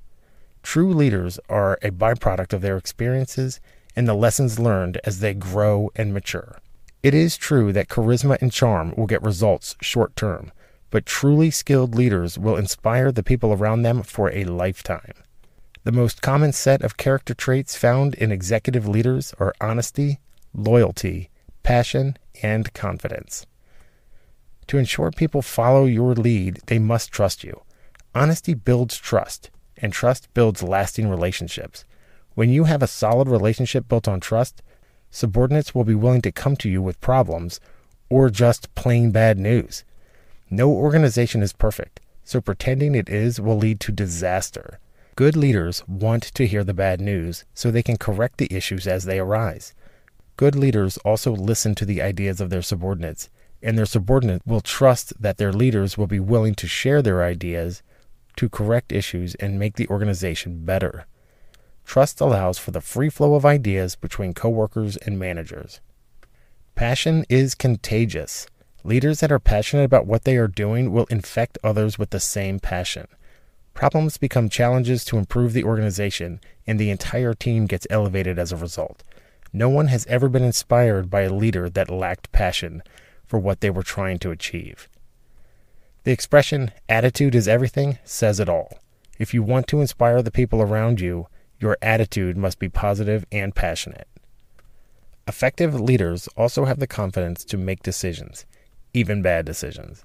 True 0.64 0.94
leaders 0.94 1.40
are 1.50 1.78
a 1.82 1.92
byproduct 1.92 2.54
of 2.54 2.62
their 2.62 2.78
experiences 2.78 3.60
and 3.96 4.08
the 4.08 4.14
lessons 4.14 4.60
learned 4.60 5.00
as 5.04 5.20
they 5.20 5.34
grow 5.34 5.90
and 5.96 6.14
mature. 6.14 6.61
It 7.04 7.16
is 7.16 7.36
true 7.36 7.74
that 7.74 7.88
charisma 7.88 8.40
and 8.42 8.52
charm 8.52 8.94
will 8.96 9.08
get 9.08 9.24
results 9.24 9.76
short 9.82 10.16
term, 10.16 10.52
but 10.92 11.06
truly 11.06 11.50
skilled 11.50 11.96
leaders 11.96 12.38
will 12.38 12.56
inspire 12.56 13.12
the 13.12 13.24
people 13.24 13.54
around 13.54 13.82
them 13.82 14.04
for 14.04 14.32
a 14.32 14.46
lifetime. 14.46 15.14
The 15.84 15.92
most 15.92 16.22
common 16.22 16.54
set 16.54 16.84
of 16.84 16.98
character 16.98 17.34
traits 17.34 17.76
found 17.76 18.14
in 18.16 18.32
executive 18.32 18.88
leaders 18.88 19.34
are 19.40 19.56
honesty, 19.60 20.20
loyalty, 20.54 21.32
passion, 21.64 22.18
and 22.44 22.72
confidence. 22.74 23.48
To 24.68 24.78
ensure 24.78 25.10
people 25.10 25.42
follow 25.42 25.86
your 25.86 26.14
lead, 26.14 26.60
they 26.68 26.78
must 26.78 27.12
trust 27.12 27.44
you. 27.44 27.62
Honesty 28.14 28.54
builds 28.54 28.98
trust, 28.98 29.50
and 29.78 29.92
trust 29.92 30.32
builds 30.36 30.62
lasting 30.62 31.10
relationships. 31.10 31.84
When 32.36 32.50
you 32.52 32.66
have 32.66 32.84
a 32.84 32.88
solid 32.88 33.28
relationship 33.28 33.88
built 33.88 34.08
on 34.08 34.20
trust, 34.20 34.62
subordinates 35.12 35.76
will 35.76 35.84
be 35.84 35.94
willing 35.94 36.22
to 36.24 36.32
come 36.32 36.56
to 36.56 36.70
you 36.70 36.82
with 36.82 37.00
problems 37.02 37.60
or 38.10 38.30
just 38.30 38.74
plain 38.74 39.12
bad 39.12 39.38
news. 39.38 39.84
No 40.50 40.70
organization 40.72 41.44
is 41.44 41.54
perfect, 41.54 42.00
so 42.24 42.42
pretending 42.42 42.96
it 42.96 43.10
is 43.10 43.40
will 43.40 43.58
lead 43.58 43.80
to 43.82 43.92
disaster. 43.92 44.80
Good 45.16 45.36
leaders 45.36 45.88
want 45.88 46.24
to 46.24 46.48
hear 46.48 46.64
the 46.64 46.74
bad 46.74 47.00
news 47.00 47.46
so 47.54 47.70
they 47.70 47.84
can 47.84 47.98
correct 47.98 48.38
the 48.38 48.52
issues 48.52 48.88
as 48.88 49.06
they 49.06 49.20
arise. 49.20 49.74
Good 50.38 50.56
leaders 50.56 50.98
also 51.00 51.34
listen 51.34 51.76
to 51.76 51.86
the 51.86 52.02
ideas 52.02 52.42
of 52.42 52.50
their 52.50 52.62
subordinates, 52.62 53.30
and 53.62 53.78
their 53.78 53.86
subordinates 53.86 54.46
will 54.46 54.62
trust 54.62 55.14
that 55.22 55.38
their 55.38 55.54
leaders 55.54 55.98
will 55.98 56.08
be 56.08 56.20
willing 56.20 56.56
to 56.56 56.68
share 56.68 57.02
their 57.02 57.24
ideas 57.24 57.84
to 58.38 58.50
correct 58.50 58.92
issues 58.92 59.36
and 59.36 59.60
make 59.60 59.76
the 59.76 59.88
organization 59.90 60.66
better. 60.66 61.06
Trust 61.86 62.22
allows 62.22 62.58
for 62.58 62.72
the 62.72 62.82
free 62.82 63.10
flow 63.10 63.36
of 63.36 63.46
ideas 63.46 63.96
between 63.96 64.34
coworkers 64.34 64.98
and 64.98 65.20
managers. 65.20 65.82
Passion 66.76 67.26
is 67.30 67.56
contagious. 67.56 68.48
Leaders 68.84 69.20
that 69.20 69.32
are 69.32 69.40
passionate 69.40 69.84
about 69.84 70.08
what 70.08 70.24
they 70.24 70.38
are 70.38 70.48
doing 70.48 70.92
will 70.92 71.06
infect 71.06 71.58
others 71.64 72.00
with 72.00 72.10
the 72.10 72.20
same 72.20 72.60
passion. 72.60 73.08
Problems 73.74 74.18
become 74.18 74.50
challenges 74.50 75.06
to 75.06 75.18
improve 75.18 75.54
the 75.54 75.64
organization, 75.64 76.40
and 76.66 76.80
the 76.80 76.90
entire 76.90 77.34
team 77.34 77.68
gets 77.68 77.88
elevated 77.90 78.40
as 78.40 78.52
a 78.52 78.58
result. 78.58 79.04
No 79.54 79.70
one 79.70 79.88
has 79.88 80.06
ever 80.08 80.30
been 80.30 80.44
inspired 80.44 81.10
by 81.10 81.22
a 81.22 81.34
leader 81.34 81.70
that 81.70 81.90
lacked 81.90 82.32
passion 82.32 82.82
for 83.26 83.38
what 83.38 83.62
they 83.62 83.70
were 83.70 83.84
trying 83.84 84.18
to 84.20 84.32
achieve. 84.32 84.88
The 86.04 86.12
expression, 86.12 86.72
attitude 86.90 87.36
is 87.36 87.48
everything, 87.48 88.00
says 88.04 88.40
it 88.40 88.50
all. 88.50 88.80
If 89.20 89.34
you 89.34 89.44
want 89.44 89.68
to 89.68 89.82
inspire 89.82 90.22
the 90.22 90.32
people 90.32 90.62
around 90.62 91.00
you, 91.00 91.28
your 91.62 91.78
attitude 91.82 92.36
must 92.36 92.60
be 92.60 92.68
positive 92.68 93.26
and 93.32 93.56
passionate. 93.56 94.08
Effective 95.28 95.80
leaders 95.80 96.28
also 96.36 96.66
have 96.66 96.80
the 96.80 96.88
confidence 96.88 97.46
to 97.46 97.58
make 97.58 97.84
decisions, 97.84 98.46
even 98.94 99.22
bad 99.22 99.46
decisions. 99.46 100.04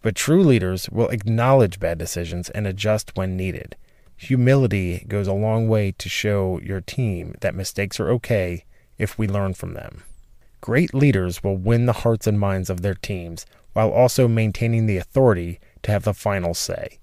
But 0.00 0.16
true 0.16 0.42
leaders 0.42 0.88
will 0.90 1.08
acknowledge 1.08 1.78
bad 1.78 1.98
decisions 1.98 2.48
and 2.50 2.66
adjust 2.66 3.16
when 3.16 3.36
needed. 3.36 3.76
Humility 4.16 5.04
goes 5.06 5.26
a 5.26 5.34
long 5.34 5.68
way 5.68 5.92
to 5.98 6.08
show 6.08 6.58
your 6.62 6.80
team 6.80 7.34
that 7.40 7.54
mistakes 7.54 8.00
are 8.00 8.10
okay 8.10 8.64
if 8.96 9.18
we 9.18 9.28
learn 9.28 9.54
from 9.54 9.74
them. 9.74 10.02
Great 10.60 10.94
leaders 10.94 11.44
will 11.44 11.56
win 11.56 11.84
the 11.84 11.92
hearts 11.92 12.26
and 12.26 12.40
minds 12.40 12.70
of 12.70 12.80
their 12.80 12.94
teams 12.94 13.44
while 13.74 13.90
also 13.90 14.26
maintaining 14.26 14.86
the 14.86 14.96
authority 14.96 15.60
to 15.82 15.90
have 15.90 16.04
the 16.04 16.14
final 16.14 16.54
say. 16.54 16.98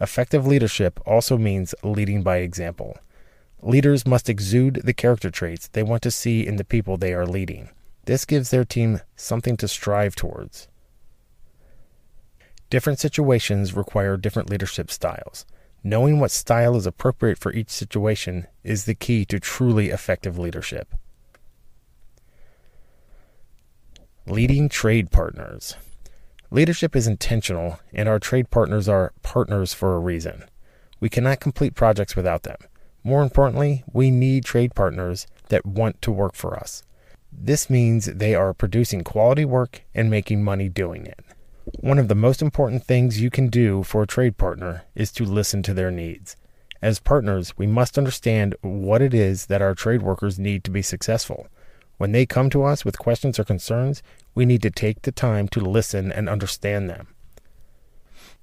Effective 0.00 0.46
leadership 0.46 0.98
also 1.06 1.38
means 1.38 1.74
leading 1.84 2.22
by 2.22 2.38
example. 2.38 2.98
Leaders 3.62 4.06
must 4.06 4.28
exude 4.28 4.82
the 4.84 4.92
character 4.92 5.30
traits 5.30 5.68
they 5.68 5.82
want 5.82 6.02
to 6.02 6.10
see 6.10 6.46
in 6.46 6.56
the 6.56 6.64
people 6.64 6.96
they 6.96 7.14
are 7.14 7.26
leading. 7.26 7.70
This 8.04 8.24
gives 8.24 8.50
their 8.50 8.64
team 8.64 9.00
something 9.16 9.56
to 9.56 9.68
strive 9.68 10.14
towards. 10.14 10.68
Different 12.68 12.98
situations 12.98 13.74
require 13.74 14.16
different 14.16 14.50
leadership 14.50 14.90
styles. 14.90 15.46
Knowing 15.82 16.18
what 16.18 16.30
style 16.30 16.76
is 16.76 16.86
appropriate 16.86 17.38
for 17.38 17.52
each 17.52 17.70
situation 17.70 18.46
is 18.64 18.84
the 18.84 18.94
key 18.94 19.24
to 19.24 19.38
truly 19.38 19.90
effective 19.90 20.38
leadership. 20.38 20.94
Leading 24.26 24.68
trade 24.68 25.12
partners. 25.12 25.76
Leadership 26.50 26.96
is 26.96 27.06
intentional, 27.06 27.78
and 27.92 28.08
our 28.08 28.18
trade 28.18 28.50
partners 28.50 28.88
are 28.88 29.12
partners 29.22 29.72
for 29.72 29.94
a 29.94 30.00
reason. 30.00 30.44
We 30.98 31.08
cannot 31.08 31.38
complete 31.38 31.74
projects 31.74 32.16
without 32.16 32.42
them. 32.42 32.56
More 33.06 33.22
importantly, 33.22 33.84
we 33.92 34.10
need 34.10 34.44
trade 34.44 34.74
partners 34.74 35.28
that 35.48 35.64
want 35.64 36.02
to 36.02 36.10
work 36.10 36.34
for 36.34 36.58
us. 36.58 36.82
This 37.30 37.70
means 37.70 38.06
they 38.06 38.34
are 38.34 38.52
producing 38.52 39.04
quality 39.04 39.44
work 39.44 39.82
and 39.94 40.10
making 40.10 40.42
money 40.42 40.68
doing 40.68 41.06
it. 41.06 41.20
One 41.78 42.00
of 42.00 42.08
the 42.08 42.16
most 42.16 42.42
important 42.42 42.82
things 42.82 43.20
you 43.20 43.30
can 43.30 43.46
do 43.46 43.84
for 43.84 44.02
a 44.02 44.08
trade 44.08 44.36
partner 44.36 44.86
is 44.96 45.12
to 45.12 45.24
listen 45.24 45.62
to 45.62 45.72
their 45.72 45.92
needs. 45.92 46.34
As 46.82 46.98
partners, 46.98 47.56
we 47.56 47.68
must 47.68 47.96
understand 47.96 48.56
what 48.62 49.00
it 49.00 49.14
is 49.14 49.46
that 49.46 49.62
our 49.62 49.76
trade 49.76 50.02
workers 50.02 50.36
need 50.36 50.64
to 50.64 50.72
be 50.72 50.82
successful. 50.82 51.46
When 51.98 52.10
they 52.10 52.26
come 52.26 52.50
to 52.50 52.64
us 52.64 52.84
with 52.84 52.98
questions 52.98 53.38
or 53.38 53.44
concerns, 53.44 54.02
we 54.34 54.44
need 54.44 54.62
to 54.62 54.70
take 54.70 55.02
the 55.02 55.12
time 55.12 55.46
to 55.50 55.60
listen 55.60 56.10
and 56.10 56.28
understand 56.28 56.90
them. 56.90 57.06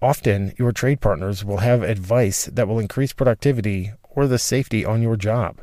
Often, 0.01 0.53
your 0.57 0.71
trade 0.71 0.99
partners 0.99 1.45
will 1.45 1.59
have 1.59 1.81
advice 1.81 2.45
that 2.45 2.67
will 2.67 2.79
increase 2.79 3.13
productivity 3.13 3.91
or 4.15 4.27
the 4.27 4.39
safety 4.39 4.85
on 4.85 5.01
your 5.01 5.15
job. 5.15 5.59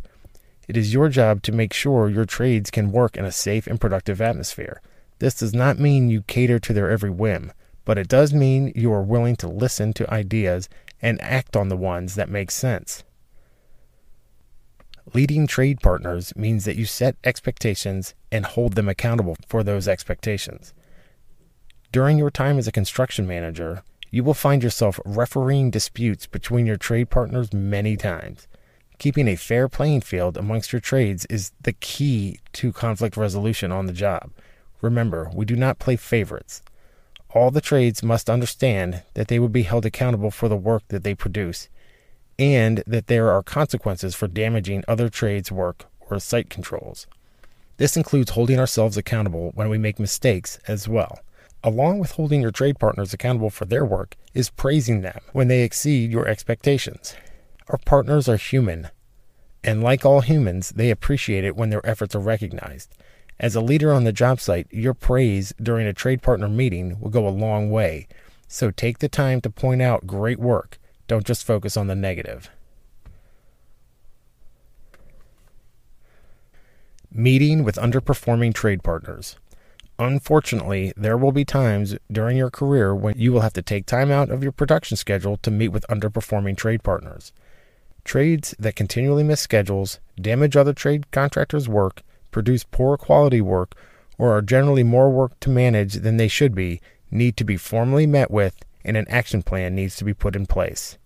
It 0.68 0.76
is 0.76 0.94
your 0.94 1.08
job 1.08 1.42
to 1.42 1.52
make 1.52 1.72
sure 1.72 2.08
your 2.08 2.24
trades 2.24 2.70
can 2.70 2.92
work 2.92 3.16
in 3.16 3.24
a 3.24 3.32
safe 3.32 3.66
and 3.66 3.80
productive 3.80 4.20
atmosphere. 4.20 4.80
This 5.18 5.34
does 5.34 5.52
not 5.52 5.78
mean 5.78 6.10
you 6.10 6.22
cater 6.22 6.58
to 6.60 6.72
their 6.72 6.90
every 6.90 7.10
whim, 7.10 7.52
but 7.84 7.98
it 7.98 8.08
does 8.08 8.32
mean 8.32 8.72
you 8.74 8.92
are 8.92 9.02
willing 9.02 9.36
to 9.36 9.48
listen 9.48 9.92
to 9.94 10.12
ideas 10.12 10.68
and 11.02 11.20
act 11.22 11.56
on 11.56 11.68
the 11.68 11.76
ones 11.76 12.14
that 12.14 12.28
make 12.28 12.50
sense. 12.50 13.04
Leading 15.12 15.46
trade 15.46 15.80
partners 15.80 16.32
means 16.36 16.64
that 16.64 16.76
you 16.76 16.84
set 16.84 17.16
expectations 17.24 18.14
and 18.30 18.46
hold 18.46 18.74
them 18.74 18.88
accountable 18.88 19.36
for 19.48 19.64
those 19.64 19.88
expectations. 19.88 20.72
During 21.90 22.16
your 22.16 22.30
time 22.30 22.58
as 22.58 22.68
a 22.68 22.72
construction 22.72 23.26
manager, 23.26 23.82
you 24.10 24.24
will 24.24 24.34
find 24.34 24.62
yourself 24.62 24.98
refereeing 25.04 25.70
disputes 25.70 26.26
between 26.26 26.66
your 26.66 26.76
trade 26.76 27.10
partners 27.10 27.52
many 27.52 27.96
times. 27.96 28.46
Keeping 28.98 29.28
a 29.28 29.36
fair 29.36 29.68
playing 29.68 30.02
field 30.02 30.36
amongst 30.36 30.72
your 30.72 30.80
trades 30.80 31.24
is 31.26 31.52
the 31.62 31.72
key 31.72 32.38
to 32.52 32.72
conflict 32.72 33.16
resolution 33.16 33.72
on 33.72 33.86
the 33.86 33.92
job. 33.92 34.30
Remember, 34.82 35.30
we 35.34 35.44
do 35.44 35.56
not 35.56 35.78
play 35.78 35.96
favorites. 35.96 36.62
All 37.30 37.50
the 37.50 37.60
trades 37.60 38.02
must 38.02 38.28
understand 38.28 39.02
that 39.14 39.28
they 39.28 39.38
will 39.38 39.48
be 39.48 39.62
held 39.62 39.86
accountable 39.86 40.30
for 40.30 40.48
the 40.48 40.56
work 40.56 40.82
that 40.88 41.04
they 41.04 41.14
produce 41.14 41.68
and 42.38 42.82
that 42.86 43.06
there 43.06 43.30
are 43.30 43.42
consequences 43.42 44.14
for 44.14 44.26
damaging 44.26 44.82
other 44.88 45.08
trades' 45.08 45.52
work 45.52 45.84
or 46.08 46.18
site 46.18 46.50
controls. 46.50 47.06
This 47.76 47.96
includes 47.96 48.32
holding 48.32 48.58
ourselves 48.58 48.96
accountable 48.96 49.52
when 49.54 49.68
we 49.68 49.78
make 49.78 49.98
mistakes 49.98 50.58
as 50.66 50.88
well. 50.88 51.20
Along 51.62 51.98
with 51.98 52.12
holding 52.12 52.40
your 52.40 52.50
trade 52.50 52.78
partners 52.78 53.12
accountable 53.12 53.50
for 53.50 53.64
their 53.64 53.84
work 53.84 54.16
is 54.34 54.50
praising 54.50 55.02
them 55.02 55.20
when 55.32 55.48
they 55.48 55.62
exceed 55.62 56.10
your 56.10 56.26
expectations. 56.26 57.14
Our 57.68 57.78
partners 57.78 58.28
are 58.28 58.36
human, 58.36 58.88
and 59.62 59.82
like 59.82 60.04
all 60.04 60.22
humans, 60.22 60.70
they 60.70 60.90
appreciate 60.90 61.44
it 61.44 61.56
when 61.56 61.70
their 61.70 61.86
efforts 61.86 62.14
are 62.14 62.20
recognized. 62.20 62.94
As 63.38 63.54
a 63.54 63.60
leader 63.60 63.92
on 63.92 64.04
the 64.04 64.12
job 64.12 64.40
site, 64.40 64.66
your 64.70 64.94
praise 64.94 65.52
during 65.62 65.86
a 65.86 65.92
trade 65.92 66.22
partner 66.22 66.48
meeting 66.48 66.98
will 66.98 67.10
go 67.10 67.26
a 67.26 67.30
long 67.30 67.70
way. 67.70 68.08
So 68.48 68.70
take 68.70 68.98
the 68.98 69.08
time 69.08 69.40
to 69.42 69.50
point 69.50 69.82
out 69.82 70.06
great 70.06 70.38
work 70.38 70.78
don't 71.10 71.26
just 71.26 71.44
focus 71.44 71.76
on 71.76 71.88
the 71.88 71.96
negative. 71.96 72.48
Meeting 77.10 77.64
with 77.64 77.74
underperforming 77.74 78.54
trade 78.54 78.84
partners. 78.84 79.34
Unfortunately, 80.00 80.94
there 80.96 81.18
will 81.18 81.30
be 81.30 81.44
times 81.44 81.94
during 82.10 82.34
your 82.34 82.48
career 82.48 82.94
when 82.94 83.18
you 83.18 83.34
will 83.34 83.42
have 83.42 83.52
to 83.52 83.60
take 83.60 83.84
time 83.84 84.10
out 84.10 84.30
of 84.30 84.42
your 84.42 84.50
production 84.50 84.96
schedule 84.96 85.36
to 85.36 85.50
meet 85.50 85.68
with 85.68 85.86
underperforming 85.90 86.56
trade 86.56 86.82
partners. 86.82 87.34
Trades 88.02 88.54
that 88.58 88.76
continually 88.76 89.22
miss 89.22 89.42
schedules, 89.42 90.00
damage 90.18 90.56
other 90.56 90.72
trade 90.72 91.10
contractors' 91.10 91.68
work, 91.68 92.00
produce 92.30 92.64
poor 92.64 92.96
quality 92.96 93.42
work, 93.42 93.74
or 94.16 94.34
are 94.34 94.40
generally 94.40 94.82
more 94.82 95.10
work 95.10 95.38
to 95.40 95.50
manage 95.50 95.96
than 95.96 96.16
they 96.16 96.28
should 96.28 96.54
be 96.54 96.80
need 97.10 97.36
to 97.36 97.44
be 97.44 97.58
formally 97.58 98.06
met 98.06 98.30
with 98.30 98.56
and 98.82 98.96
an 98.96 99.06
action 99.10 99.42
plan 99.42 99.74
needs 99.74 99.96
to 99.96 100.04
be 100.04 100.14
put 100.14 100.34
in 100.34 100.46
place. 100.46 100.96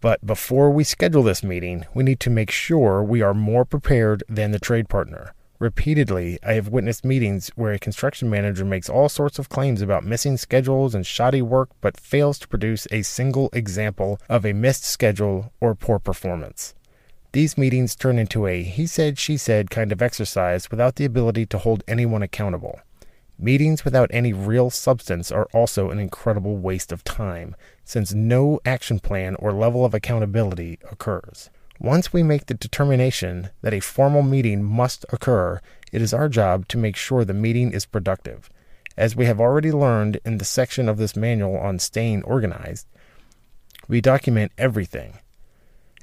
But 0.00 0.24
before 0.24 0.70
we 0.70 0.84
schedule 0.84 1.22
this 1.22 1.42
meeting, 1.42 1.84
we 1.92 2.02
need 2.02 2.20
to 2.20 2.30
make 2.30 2.50
sure 2.50 3.04
we 3.04 3.20
are 3.20 3.34
more 3.34 3.66
prepared 3.66 4.24
than 4.26 4.52
the 4.52 4.58
trade 4.58 4.88
partner. 4.88 5.34
Repeatedly, 5.60 6.38
I 6.44 6.52
have 6.52 6.68
witnessed 6.68 7.04
meetings 7.04 7.50
where 7.56 7.72
a 7.72 7.80
construction 7.80 8.30
manager 8.30 8.64
makes 8.64 8.88
all 8.88 9.08
sorts 9.08 9.40
of 9.40 9.48
claims 9.48 9.82
about 9.82 10.04
missing 10.04 10.36
schedules 10.36 10.94
and 10.94 11.04
shoddy 11.04 11.42
work, 11.42 11.70
but 11.80 11.98
fails 11.98 12.38
to 12.38 12.48
produce 12.48 12.86
a 12.92 13.02
single 13.02 13.50
example 13.52 14.20
of 14.28 14.46
a 14.46 14.52
missed 14.52 14.84
schedule 14.84 15.52
or 15.60 15.74
poor 15.74 15.98
performance. 15.98 16.74
These 17.32 17.58
meetings 17.58 17.96
turn 17.96 18.20
into 18.20 18.46
a 18.46 18.62
he 18.62 18.86
said, 18.86 19.18
she 19.18 19.36
said 19.36 19.68
kind 19.68 19.90
of 19.90 20.00
exercise 20.00 20.70
without 20.70 20.94
the 20.94 21.04
ability 21.04 21.44
to 21.46 21.58
hold 21.58 21.82
anyone 21.88 22.22
accountable. 22.22 22.78
Meetings 23.36 23.84
without 23.84 24.10
any 24.12 24.32
real 24.32 24.70
substance 24.70 25.32
are 25.32 25.48
also 25.52 25.90
an 25.90 25.98
incredible 25.98 26.56
waste 26.56 26.92
of 26.92 27.02
time, 27.02 27.56
since 27.84 28.14
no 28.14 28.60
action 28.64 29.00
plan 29.00 29.34
or 29.36 29.52
level 29.52 29.84
of 29.84 29.92
accountability 29.92 30.78
occurs. 30.90 31.50
Once 31.78 32.12
we 32.12 32.22
make 32.22 32.46
the 32.46 32.54
determination 32.54 33.50
that 33.62 33.74
a 33.74 33.80
formal 33.80 34.22
meeting 34.22 34.62
must 34.62 35.04
occur, 35.10 35.60
it 35.92 36.02
is 36.02 36.12
our 36.12 36.28
job 36.28 36.66
to 36.68 36.76
make 36.76 36.96
sure 36.96 37.24
the 37.24 37.34
meeting 37.34 37.72
is 37.72 37.86
productive. 37.86 38.50
As 38.96 39.14
we 39.14 39.26
have 39.26 39.40
already 39.40 39.70
learned 39.70 40.20
in 40.24 40.38
the 40.38 40.44
section 40.44 40.88
of 40.88 40.96
this 40.96 41.14
manual 41.14 41.56
on 41.56 41.78
staying 41.78 42.22
organized, 42.24 42.86
we 43.86 44.00
document 44.00 44.52
everything. 44.58 45.18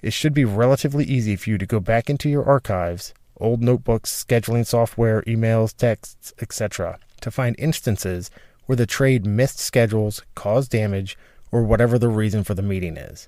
It 0.02 0.14
should 0.14 0.34
be 0.34 0.46
relatively 0.46 1.04
easy 1.06 1.36
for 1.36 1.50
you 1.50 1.58
to 1.58 1.66
go 1.66 1.80
back 1.80 2.10
into 2.10 2.30
your 2.30 2.46
archives, 2.46 3.14
old 3.38 3.62
notebooks, 3.62 4.12
scheduling 4.12 4.66
software, 4.66 5.22
emails, 5.24 5.76
texts, 5.76 6.34
etc 6.42 7.00
to 7.26 7.32
find 7.32 7.56
instances 7.58 8.30
where 8.68 8.76
the 8.76 8.86
trade 8.86 9.26
missed 9.26 9.60
schedules, 9.60 10.22
caused 10.36 10.72
damage, 10.72 11.18
or 11.52 11.64
whatever 11.64 11.98
the 11.98 12.08
reason 12.08 12.44
for 12.44 12.54
the 12.54 12.62
meeting 12.62 12.98
is. 12.98 13.28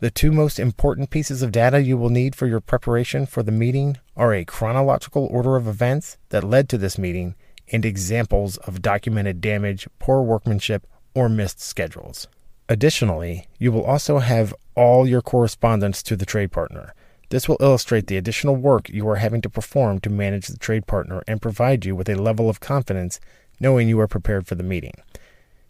The 0.00 0.12
two 0.12 0.30
most 0.30 0.60
important 0.60 1.10
pieces 1.10 1.42
of 1.42 1.50
data 1.50 1.82
you 1.82 1.96
will 1.96 2.08
need 2.08 2.36
for 2.36 2.46
your 2.46 2.60
preparation 2.60 3.26
for 3.26 3.42
the 3.42 3.50
meeting 3.50 3.96
are 4.16 4.32
a 4.32 4.44
chronological 4.44 5.26
order 5.28 5.56
of 5.56 5.66
events 5.66 6.18
that 6.28 6.44
led 6.44 6.68
to 6.68 6.78
this 6.78 6.98
meeting 6.98 7.34
and 7.72 7.84
examples 7.84 8.58
of 8.58 8.80
documented 8.80 9.40
damage, 9.40 9.88
poor 9.98 10.22
workmanship, 10.22 10.86
or 11.16 11.28
missed 11.28 11.60
schedules. 11.60 12.28
Additionally, 12.68 13.48
you 13.58 13.72
will 13.72 13.82
also 13.82 14.18
have 14.20 14.54
all 14.76 15.04
your 15.04 15.20
correspondence 15.20 16.00
to 16.04 16.14
the 16.14 16.26
trade 16.26 16.52
partner. 16.52 16.94
This 17.30 17.48
will 17.48 17.58
illustrate 17.58 18.06
the 18.06 18.18
additional 18.18 18.54
work 18.54 18.88
you 18.88 19.08
are 19.08 19.16
having 19.16 19.40
to 19.40 19.50
perform 19.50 19.98
to 20.00 20.10
manage 20.10 20.46
the 20.46 20.58
trade 20.58 20.86
partner 20.86 21.24
and 21.26 21.42
provide 21.42 21.84
you 21.84 21.96
with 21.96 22.08
a 22.08 22.14
level 22.14 22.48
of 22.48 22.60
confidence 22.60 23.18
knowing 23.58 23.88
you 23.88 23.98
are 23.98 24.06
prepared 24.06 24.46
for 24.46 24.54
the 24.54 24.62
meeting. 24.62 24.94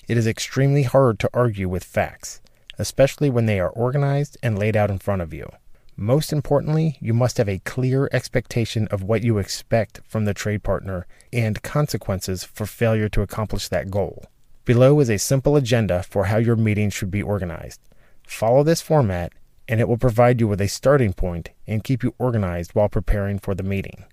It 0.07 0.19
is 0.19 0.27
extremely 0.27 0.83
hard 0.83 1.19
to 1.21 1.31
argue 1.33 1.71
with 1.71 1.83
facts 1.83 2.43
especially 2.79 3.29
when 3.29 3.47
they 3.47 3.61
are 3.61 3.71
organized 3.71 4.37
and 4.43 4.59
laid 4.59 4.77
out 4.77 4.91
in 4.91 4.99
front 4.99 5.23
of 5.23 5.35
you. 5.35 5.51
Most 5.97 6.33
importantly, 6.33 6.97
you 7.01 7.13
must 7.13 7.39
have 7.39 7.49
a 7.49 7.59
clear 7.59 8.09
expectation 8.13 8.87
of 8.89 9.03
what 9.03 9.25
you 9.25 9.39
expect 9.39 10.01
from 10.07 10.25
the 10.25 10.33
trade 10.33 10.63
partner 10.63 11.09
and 11.33 11.61
consequences 11.63 12.45
for 12.45 12.67
failure 12.67 13.09
to 13.09 13.23
accomplish 13.23 13.67
that 13.69 13.91
goal. 13.91 14.25
Below 14.65 15.01
is 15.01 15.11
a 15.11 15.19
simple 15.19 15.57
agenda 15.57 16.05
for 16.05 16.27
how 16.27 16.37
your 16.37 16.55
meeting 16.55 16.91
should 16.91 17.11
be 17.11 17.23
organized. 17.23 17.81
Follow 18.27 18.63
this 18.63 18.81
format, 18.81 19.33
and 19.67 19.81
it 19.81 19.89
will 19.89 19.97
provide 19.97 20.41
you 20.41 20.47
with 20.47 20.61
a 20.61 20.69
starting 20.69 21.13
point 21.13 21.51
and 21.67 21.83
keep 21.83 22.03
you 22.05 22.15
organized 22.19 22.75
while 22.75 22.89
preparing 22.89 23.39
for 23.39 23.55
the 23.55 23.63
meeting. 23.63 24.05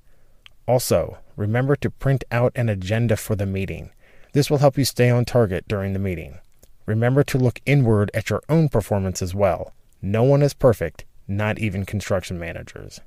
Also, 0.68 1.20
remember 1.36 1.76
to 1.76 1.92
print 1.92 2.24
out 2.32 2.52
an 2.56 2.68
agenda 2.68 3.16
for 3.16 3.36
the 3.36 3.46
meeting. 3.46 3.92
This 4.34 4.50
will 4.50 4.58
help 4.58 4.78
you 4.78 4.86
stay 4.86 5.10
on 5.10 5.24
target 5.26 5.68
during 5.68 5.94
the 5.94 6.00
meeting. 6.00 6.40
Remember 6.86 7.24
to 7.24 7.38
look 7.40 7.62
inward 7.66 8.12
at 8.14 8.30
your 8.30 8.44
own 8.48 8.70
performance 8.70 9.22
as 9.22 9.34
well. 9.34 9.74
No 10.02 10.24
one 10.24 10.44
is 10.44 10.54
perfect, 10.54 11.06
not 11.28 11.58
even 11.58 11.86
construction 11.86 12.38
managers. 12.38 13.00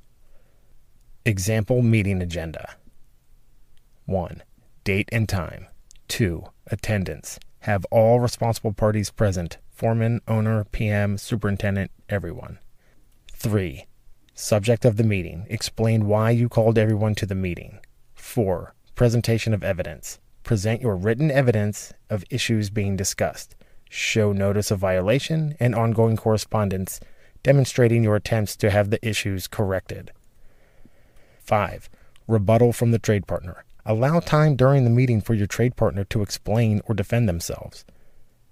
Example 1.25 1.83
meeting 1.83 2.21
agenda 2.21 2.75
1. 4.07 4.43
Date 4.83 5.09
and 5.12 5.29
time. 5.29 5.67
2. 6.09 6.43
Attendance. 6.69 7.38
Have 7.61 7.85
all 7.91 8.19
responsible 8.19 8.73
parties 8.73 9.11
present 9.11 9.59
foreman, 9.71 10.23
owner, 10.27 10.64
PM, 10.64 11.17
superintendent, 11.19 11.93
everyone. 12.09 12.59
3. 13.35 13.87
Subject 14.35 14.85
of 14.85 14.97
the 14.97 15.05
meeting. 15.05 15.47
Explain 15.49 16.07
why 16.07 16.31
you 16.31 16.49
called 16.49 16.79
everyone 16.79 17.14
to 17.14 17.27
the 17.27 17.35
meeting. 17.35 17.79
4. 18.14 18.75
Presentation 18.97 19.55
of 19.55 19.62
evidence. 19.62 20.19
Present 20.43 20.81
your 20.81 20.97
written 20.97 21.31
evidence 21.31 21.93
of 22.11 22.25
issues 22.31 22.71
being 22.71 22.97
discussed 22.97 23.55
show 23.88 24.33
notice 24.33 24.70
of 24.70 24.79
violation, 24.79 25.57
and 25.59 25.74
ongoing 25.74 26.16
correspondence 26.16 27.01
demonstrating 27.42 28.03
your 28.03 28.16
attempts 28.16 28.57
to 28.57 28.70
have 28.70 28.90
the 28.90 29.07
issues 29.07 29.46
corrected. 29.46 30.12
5. 31.40 31.88
Rebuttal 32.27 32.72
from 32.72 32.90
the 32.90 32.98
trade 32.98 33.27
partner. 33.27 33.64
Allow 33.87 34.20
time 34.20 34.55
during 34.55 34.85
the 34.85 34.90
meeting 34.90 35.20
for 35.20 35.35
your 35.35 35.46
trade 35.46 35.77
partner 35.77 36.05
to 36.05 36.20
explain 36.20 36.83
or 36.87 36.94
defend 36.94 37.29
themselves. 37.29 37.85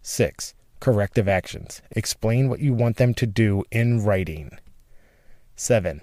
6. 0.03 0.55
Corrective 0.81 1.29
actions. 1.29 1.83
Explain 1.91 2.49
what 2.49 2.61
you 2.61 2.73
want 2.73 2.97
them 2.97 3.13
to 3.15 3.27
do 3.27 3.65
in 3.71 4.03
writing. 4.03 4.59
7. 5.57 6.01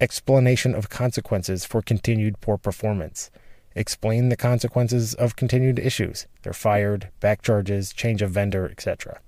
Explanation 0.00 0.74
of 0.74 0.88
consequences 0.88 1.64
for 1.64 1.82
continued 1.82 2.40
poor 2.40 2.58
performance. 2.58 3.30
Explain 3.74 4.28
the 4.28 4.36
consequences 4.36 5.14
of 5.14 5.36
continued 5.36 5.78
issues. 5.78 6.26
They're 6.42 6.52
fired, 6.52 7.10
back 7.20 7.42
charges, 7.42 7.92
change 7.92 8.20
of 8.20 8.30
vendor, 8.30 8.68
etc. 8.68 9.20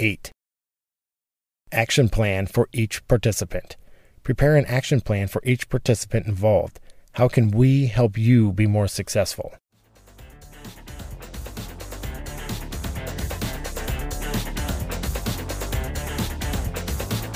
8. 0.00 0.30
Action 1.72 2.08
plan 2.08 2.46
for 2.46 2.68
each 2.72 3.06
participant. 3.06 3.76
Prepare 4.22 4.56
an 4.56 4.64
action 4.66 5.00
plan 5.00 5.28
for 5.28 5.42
each 5.44 5.68
participant 5.68 6.26
involved. 6.26 6.80
How 7.12 7.28
can 7.28 7.50
we 7.50 7.86
help 7.86 8.16
you 8.16 8.52
be 8.52 8.66
more 8.66 8.88
successful? 8.88 9.54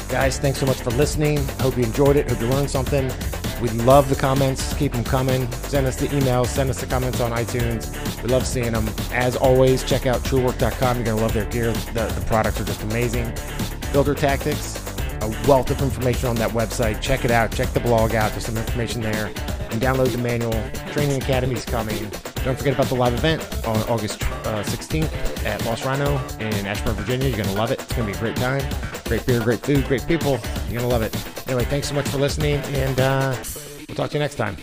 Guys, 0.08 0.38
thanks 0.38 0.58
so 0.58 0.66
much 0.66 0.78
for 0.78 0.90
listening. 0.90 1.38
Hope 1.60 1.76
you 1.76 1.84
enjoyed 1.84 2.16
it. 2.16 2.28
Hope 2.28 2.40
you 2.40 2.48
learned 2.48 2.68
something. 2.68 3.08
We 3.60 3.68
love 3.70 4.08
the 4.08 4.16
comments. 4.16 4.72
Keep 4.74 4.92
them 4.92 5.04
coming. 5.04 5.50
Send 5.52 5.86
us 5.86 5.96
the 5.96 6.06
emails. 6.08 6.46
Send 6.46 6.70
us 6.70 6.80
the 6.80 6.86
comments 6.86 7.20
on 7.20 7.32
iTunes. 7.32 8.22
We 8.22 8.28
love 8.28 8.46
seeing 8.46 8.72
them. 8.72 8.88
As 9.12 9.36
always, 9.36 9.84
check 9.84 10.06
out 10.06 10.20
truewerk.com. 10.22 10.96
You're 10.96 11.04
going 11.04 11.16
to 11.16 11.22
love 11.22 11.34
their 11.34 11.44
gear. 11.46 11.72
The, 11.72 12.06
the 12.06 12.24
products 12.26 12.60
are 12.60 12.64
just 12.64 12.82
amazing. 12.82 13.32
Builder 13.92 14.14
Tactics, 14.14 14.78
a 15.22 15.28
wealth 15.48 15.70
of 15.70 15.80
information 15.82 16.28
on 16.28 16.36
that 16.36 16.50
website. 16.50 17.00
Check 17.00 17.24
it 17.24 17.30
out. 17.30 17.52
Check 17.52 17.68
the 17.70 17.80
blog 17.80 18.14
out. 18.14 18.30
There's 18.32 18.46
some 18.46 18.56
information 18.56 19.00
there. 19.00 19.26
And 19.70 19.80
download 19.80 20.12
the 20.12 20.18
manual. 20.18 20.52
Training 20.92 21.22
Academy 21.22 21.54
is 21.54 21.64
coming. 21.64 22.10
Don't 22.44 22.56
forget 22.56 22.74
about 22.74 22.86
the 22.86 22.94
live 22.94 23.14
event 23.14 23.42
on 23.66 23.76
August 23.88 24.22
uh, 24.22 24.62
16th 24.62 25.44
at 25.44 25.64
Lost 25.66 25.84
Rhino 25.84 26.16
in 26.38 26.66
Ashburn, 26.66 26.94
Virginia. 26.94 27.28
You're 27.28 27.36
going 27.36 27.48
to 27.48 27.54
love 27.54 27.70
it. 27.70 27.80
It's 27.80 27.92
going 27.92 28.06
to 28.06 28.12
be 28.12 28.16
a 28.16 28.20
great 28.20 28.36
time. 28.36 28.62
Great 29.04 29.26
beer, 29.26 29.40
great 29.40 29.60
food, 29.60 29.86
great 29.86 30.06
people. 30.06 30.38
You're 30.68 30.80
going 30.80 30.80
to 30.80 30.86
love 30.86 31.02
it. 31.02 31.14
Anyway, 31.48 31.64
thanks 31.64 31.88
so 31.88 31.94
much 31.94 32.08
for 32.08 32.18
listening, 32.18 32.60
and 32.74 33.00
uh, 33.00 33.36
we'll 33.88 33.96
talk 33.96 34.10
to 34.10 34.14
you 34.14 34.20
next 34.20 34.36
time. 34.36 34.56